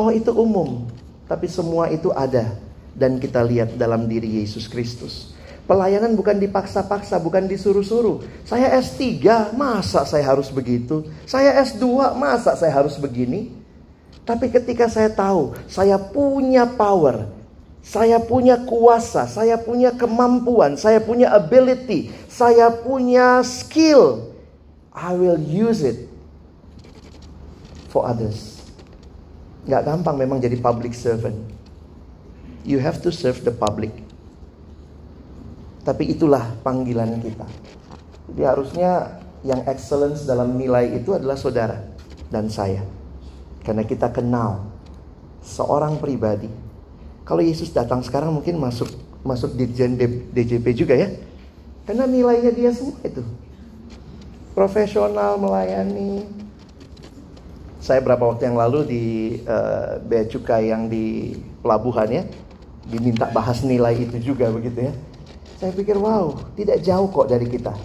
Oh 0.00 0.08
itu 0.08 0.32
umum, 0.32 0.88
tapi 1.28 1.44
semua 1.44 1.92
itu 1.92 2.08
ada 2.08 2.56
dan 2.96 3.20
kita 3.20 3.44
lihat 3.44 3.76
dalam 3.76 4.08
diri 4.08 4.40
Yesus 4.40 4.64
Kristus. 4.64 5.36
Pelayanan 5.70 6.18
bukan 6.18 6.34
dipaksa-paksa, 6.42 7.22
bukan 7.22 7.46
disuruh-suruh. 7.46 8.26
Saya 8.42 8.74
S3, 8.82 9.54
masa 9.54 10.02
saya 10.02 10.26
harus 10.26 10.50
begitu? 10.50 11.06
Saya 11.30 11.62
S2, 11.62 12.10
masa 12.18 12.58
saya 12.58 12.74
harus 12.74 12.98
begini? 12.98 13.54
Tapi 14.26 14.50
ketika 14.50 14.90
saya 14.90 15.06
tahu, 15.06 15.54
saya 15.70 15.94
punya 15.94 16.66
power, 16.66 17.30
saya 17.86 18.18
punya 18.18 18.58
kuasa, 18.66 19.30
saya 19.30 19.54
punya 19.62 19.94
kemampuan, 19.94 20.74
saya 20.74 20.98
punya 20.98 21.30
ability, 21.30 22.10
saya 22.26 22.74
punya 22.74 23.38
skill. 23.46 24.26
I 24.90 25.14
will 25.14 25.38
use 25.38 25.86
it 25.86 26.10
for 27.94 28.10
others. 28.10 28.58
Gak 29.70 29.86
gampang 29.86 30.18
memang 30.18 30.42
jadi 30.42 30.58
public 30.58 30.98
servant. 30.98 31.38
You 32.66 32.82
have 32.82 32.98
to 33.06 33.14
serve 33.14 33.46
the 33.46 33.54
public. 33.54 34.09
Tapi 35.80 36.12
itulah 36.12 36.44
panggilan 36.60 37.20
kita. 37.24 37.48
Jadi 38.30 38.42
harusnya 38.44 39.20
yang 39.40 39.64
excellence 39.64 40.28
dalam 40.28 40.60
nilai 40.60 41.00
itu 41.00 41.16
adalah 41.16 41.36
saudara 41.40 41.80
dan 42.28 42.52
saya. 42.52 42.84
Karena 43.64 43.84
kita 43.88 44.12
kenal 44.12 44.68
seorang 45.40 45.96
pribadi. 45.96 46.48
Kalau 47.24 47.40
Yesus 47.40 47.72
datang 47.72 48.04
sekarang 48.04 48.32
mungkin 48.34 48.60
masuk 48.60 48.92
masuk 49.24 49.56
di 49.56 49.68
DJP 50.32 50.66
juga 50.76 50.94
ya. 50.96 51.08
Karena 51.88 52.04
nilainya 52.04 52.52
dia 52.52 52.70
semua 52.76 53.00
itu. 53.00 53.24
Profesional 54.52 55.40
melayani. 55.40 56.28
Saya 57.80 58.04
berapa 58.04 58.20
waktu 58.20 58.52
yang 58.52 58.60
lalu 58.60 58.80
di 58.84 59.04
uh, 59.48 59.96
bea 60.04 60.28
cukai 60.28 60.68
yang 60.68 60.92
di 60.92 61.32
pelabuhan 61.64 62.12
ya, 62.12 62.22
diminta 62.84 63.24
bahas 63.32 63.64
nilai 63.64 63.96
itu 63.96 64.20
juga 64.20 64.52
begitu 64.52 64.92
ya 64.92 64.94
saya 65.60 65.76
pikir 65.76 66.00
wow, 66.00 66.32
tidak 66.56 66.80
jauh 66.80 67.12
kok 67.12 67.28
dari 67.28 67.44
kita. 67.44 67.76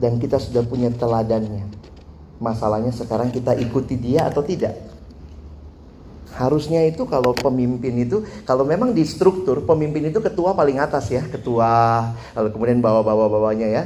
Dan 0.00 0.16
kita 0.16 0.40
sudah 0.40 0.64
punya 0.64 0.88
teladannya. 0.88 1.68
Masalahnya 2.40 2.96
sekarang 2.96 3.28
kita 3.28 3.52
ikuti 3.60 4.00
dia 4.00 4.24
atau 4.24 4.40
tidak. 4.40 4.72
Harusnya 6.32 6.84
itu 6.84 7.04
kalau 7.04 7.36
pemimpin 7.36 7.92
itu, 8.00 8.24
kalau 8.48 8.64
memang 8.64 8.96
di 8.96 9.04
struktur 9.04 9.64
pemimpin 9.68 10.08
itu 10.08 10.20
ketua 10.20 10.56
paling 10.56 10.80
atas 10.80 11.12
ya, 11.12 11.24
ketua, 11.28 12.12
lalu 12.32 12.48
kemudian 12.52 12.80
bawa-bawa-bawanya 12.80 13.68
ya. 13.68 13.84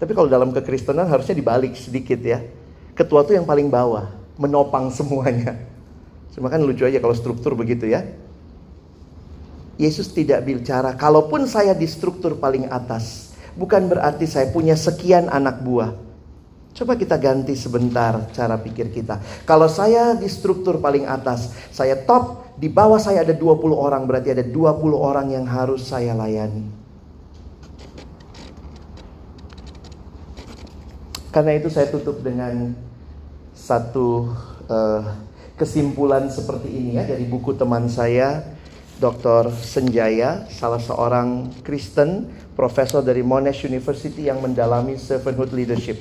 Tapi 0.00 0.12
kalau 0.12 0.28
dalam 0.28 0.52
kekristenan 0.52 1.08
harusnya 1.08 1.36
dibalik 1.36 1.76
sedikit 1.76 2.20
ya. 2.20 2.44
Ketua 2.96 3.24
itu 3.24 3.36
yang 3.36 3.44
paling 3.44 3.68
bawah, 3.68 4.08
menopang 4.40 4.88
semuanya. 4.92 5.60
Cuma 6.32 6.48
kan 6.52 6.60
lucu 6.60 6.84
aja 6.84 7.00
kalau 7.00 7.16
struktur 7.16 7.52
begitu 7.56 7.88
ya. 7.88 8.04
Yesus 9.76 10.08
tidak 10.08 10.48
bicara, 10.48 10.96
kalaupun 10.96 11.44
saya 11.44 11.76
di 11.76 11.84
struktur 11.84 12.40
paling 12.40 12.72
atas, 12.72 13.36
bukan 13.52 13.92
berarti 13.92 14.24
saya 14.24 14.48
punya 14.48 14.72
sekian 14.72 15.28
anak 15.28 15.60
buah. 15.60 15.92
Coba 16.76 16.96
kita 16.96 17.16
ganti 17.16 17.56
sebentar 17.56 18.28
cara 18.36 18.56
pikir 18.60 18.92
kita. 18.92 19.20
Kalau 19.48 19.68
saya 19.68 20.12
di 20.16 20.28
struktur 20.28 20.80
paling 20.80 21.08
atas, 21.08 21.52
saya 21.72 21.96
top, 22.04 22.56
di 22.56 22.68
bawah 22.68 23.00
saya 23.00 23.24
ada 23.24 23.32
20 23.32 23.72
orang, 23.72 24.04
berarti 24.04 24.32
ada 24.32 24.44
20 24.44 24.96
orang 24.96 25.32
yang 25.32 25.44
harus 25.48 25.88
saya 25.88 26.12
layani. 26.16 26.68
Karena 31.32 31.52
itu 31.52 31.68
saya 31.68 31.92
tutup 31.92 32.24
dengan 32.24 32.72
satu 33.52 34.32
uh, 34.72 35.04
kesimpulan 35.60 36.32
seperti 36.32 36.68
ini 36.72 36.96
ya 36.96 37.04
dari 37.04 37.28
buku 37.28 37.56
teman 37.56 37.88
saya 37.92 38.55
Dr. 38.96 39.52
Senjaya, 39.52 40.48
salah 40.48 40.80
seorang 40.80 41.52
Kristen, 41.60 42.32
profesor 42.56 43.04
dari 43.04 43.20
Monash 43.20 43.68
University 43.68 44.32
yang 44.32 44.40
mendalami 44.40 44.96
servanthood 44.96 45.52
leadership. 45.52 46.00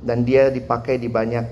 Dan 0.00 0.24
dia 0.24 0.48
dipakai 0.48 0.96
di 0.96 1.12
banyak 1.12 1.44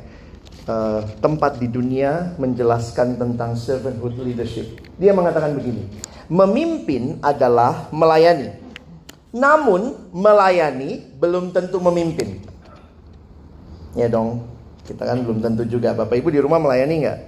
uh, 0.64 1.04
tempat 1.20 1.60
di 1.60 1.68
dunia 1.68 2.32
menjelaskan 2.40 3.20
tentang 3.20 3.52
servanthood 3.52 4.16
leadership. 4.24 4.80
Dia 4.96 5.12
mengatakan 5.12 5.52
begini, 5.52 5.84
memimpin 6.32 7.20
adalah 7.20 7.92
melayani. 7.92 8.56
Namun 9.28 10.08
melayani 10.08 11.04
belum 11.20 11.52
tentu 11.52 11.76
memimpin. 11.84 12.40
Ya 13.92 14.08
dong, 14.08 14.48
kita 14.88 15.04
kan 15.04 15.20
belum 15.20 15.44
tentu 15.44 15.68
juga. 15.68 15.92
Bapak 15.92 16.16
Ibu 16.16 16.32
di 16.32 16.40
rumah 16.40 16.56
melayani 16.56 17.04
nggak? 17.04 17.18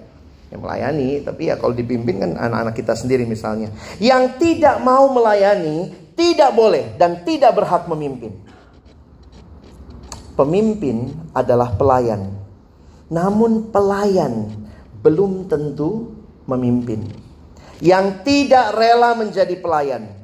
Yang 0.51 0.61
melayani, 0.61 1.23
tapi 1.23 1.49
ya 1.49 1.55
kalau 1.57 1.73
dipimpin 1.73 2.19
kan 2.19 2.31
anak-anak 2.35 2.75
kita 2.75 2.95
sendiri 2.99 3.23
misalnya. 3.25 3.71
Yang 4.03 4.43
tidak 4.43 4.83
mau 4.83 5.07
melayani 5.11 5.95
tidak 6.19 6.53
boleh 6.53 6.99
dan 6.99 7.23
tidak 7.23 7.55
berhak 7.55 7.87
memimpin. 7.87 8.35
Pemimpin 10.35 11.15
adalah 11.33 11.75
pelayan. 11.79 12.35
Namun 13.11 13.71
pelayan 13.71 14.51
belum 15.01 15.47
tentu 15.47 16.13
memimpin. 16.45 17.07
Yang 17.81 18.27
tidak 18.27 18.77
rela 18.77 19.17
menjadi 19.17 19.57
pelayan 19.57 20.21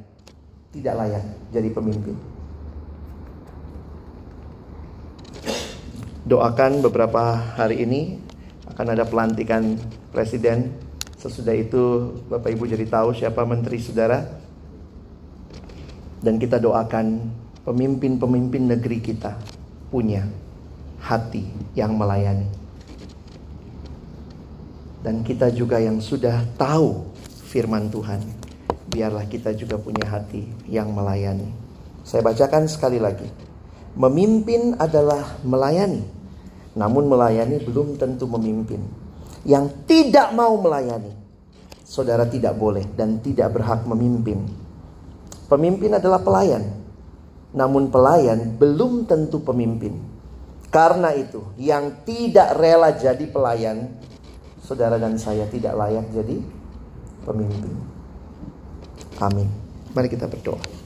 tidak 0.77 0.95
layak 1.01 1.25
jadi 1.57 1.69
pemimpin. 1.73 2.17
Doakan 6.29 6.85
beberapa 6.85 7.39
hari 7.57 7.87
ini 7.87 8.21
akan 8.69 8.87
ada 8.93 9.09
pelantikan 9.09 9.81
presiden. 10.17 10.73
Sesudah 11.21 11.53
itu 11.53 12.17
Bapak 12.33 12.49
Ibu 12.57 12.65
jadi 12.65 12.89
tahu 12.89 13.13
siapa 13.13 13.45
menteri 13.45 13.77
saudara. 13.77 14.25
Dan 16.25 16.41
kita 16.41 16.57
doakan 16.57 17.29
pemimpin-pemimpin 17.69 18.73
negeri 18.73 19.05
kita 19.05 19.37
punya 19.93 20.25
hati 21.05 21.45
yang 21.77 21.93
melayani. 21.93 22.49
Dan 25.05 25.21
kita 25.21 25.53
juga 25.53 25.77
yang 25.77 26.01
sudah 26.01 26.43
tahu 26.57 27.05
firman 27.47 27.93
Tuhan, 27.93 28.25
biarlah 28.91 29.29
kita 29.29 29.53
juga 29.53 29.77
punya 29.77 30.09
hati 30.09 30.49
yang 30.67 30.91
melayani. 30.91 31.53
Saya 32.03 32.25
bacakan 32.25 32.65
sekali 32.67 32.99
lagi. 32.99 33.29
Memimpin 33.95 34.81
adalah 34.81 35.39
melayani 35.47 36.17
namun 36.77 37.09
melayani 37.09 37.57
belum 37.65 37.97
tentu 37.97 38.29
memimpin. 38.29 39.06
Yang 39.47 39.87
tidak 39.87 40.35
mau 40.35 40.59
melayani, 40.59 41.15
saudara 41.87 42.27
tidak 42.27 42.59
boleh 42.59 42.83
dan 42.99 43.23
tidak 43.23 43.55
berhak 43.55 43.87
memimpin. 43.87 44.43
Pemimpin 45.47 45.95
adalah 45.95 46.19
pelayan, 46.19 46.67
namun 47.55 47.95
pelayan 47.95 48.59
belum 48.59 49.07
tentu 49.07 49.39
pemimpin. 49.47 50.03
Karena 50.67 51.15
itu, 51.15 51.47
yang 51.63 52.03
tidak 52.03 52.59
rela 52.59 52.91
jadi 52.91 53.23
pelayan, 53.31 53.95
saudara 54.67 54.99
dan 54.99 55.15
saya 55.15 55.47
tidak 55.47 55.79
layak 55.79 56.11
jadi 56.11 56.43
pemimpin. 57.23 57.75
Amin. 59.23 59.47
Mari 59.95 60.11
kita 60.11 60.27
berdoa. 60.27 60.86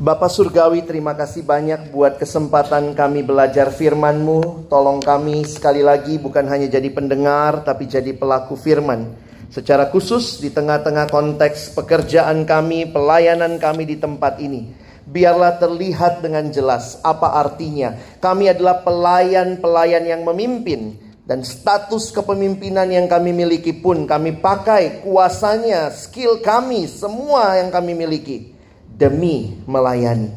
Bapak 0.00 0.32
Surgawi 0.32 0.80
terima 0.80 1.12
kasih 1.12 1.44
banyak 1.44 1.92
buat 1.92 2.16
kesempatan 2.16 2.96
kami 2.96 3.20
belajar 3.20 3.68
firman-Mu. 3.68 4.64
Tolong 4.72 4.96
kami 4.96 5.44
sekali 5.44 5.84
lagi 5.84 6.16
bukan 6.16 6.48
hanya 6.48 6.72
jadi 6.72 6.88
pendengar 6.88 7.60
tapi 7.68 7.84
jadi 7.84 8.16
pelaku 8.16 8.56
firman. 8.56 9.12
Secara 9.52 9.92
khusus 9.92 10.40
di 10.40 10.48
tengah-tengah 10.48 11.04
konteks 11.04 11.76
pekerjaan 11.76 12.48
kami, 12.48 12.88
pelayanan 12.88 13.60
kami 13.60 13.84
di 13.84 14.00
tempat 14.00 14.40
ini. 14.40 14.72
Biarlah 15.04 15.60
terlihat 15.60 16.24
dengan 16.24 16.48
jelas 16.48 16.96
apa 17.04 17.36
artinya. 17.36 17.92
Kami 18.24 18.56
adalah 18.56 18.80
pelayan-pelayan 18.80 20.08
yang 20.08 20.24
memimpin. 20.24 20.96
Dan 21.28 21.44
status 21.44 22.08
kepemimpinan 22.08 22.88
yang 22.88 23.04
kami 23.04 23.36
miliki 23.36 23.76
pun 23.76 24.08
kami 24.08 24.40
pakai 24.40 25.04
kuasanya, 25.04 25.92
skill 25.92 26.40
kami, 26.40 26.88
semua 26.88 27.60
yang 27.60 27.68
kami 27.68 27.92
miliki 27.92 28.59
demi 29.00 29.56
melayani 29.64 30.28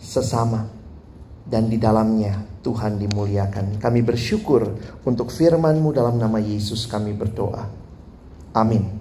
sesama 0.00 0.64
dan 1.44 1.68
di 1.68 1.76
dalamnya 1.76 2.40
Tuhan 2.64 2.96
dimuliakan. 2.96 3.76
Kami 3.76 4.00
bersyukur 4.00 4.64
untuk 5.04 5.28
firman-Mu 5.28 5.92
dalam 5.92 6.16
nama 6.16 6.40
Yesus 6.40 6.88
kami 6.88 7.12
berdoa. 7.12 7.68
Amin. 8.56 8.97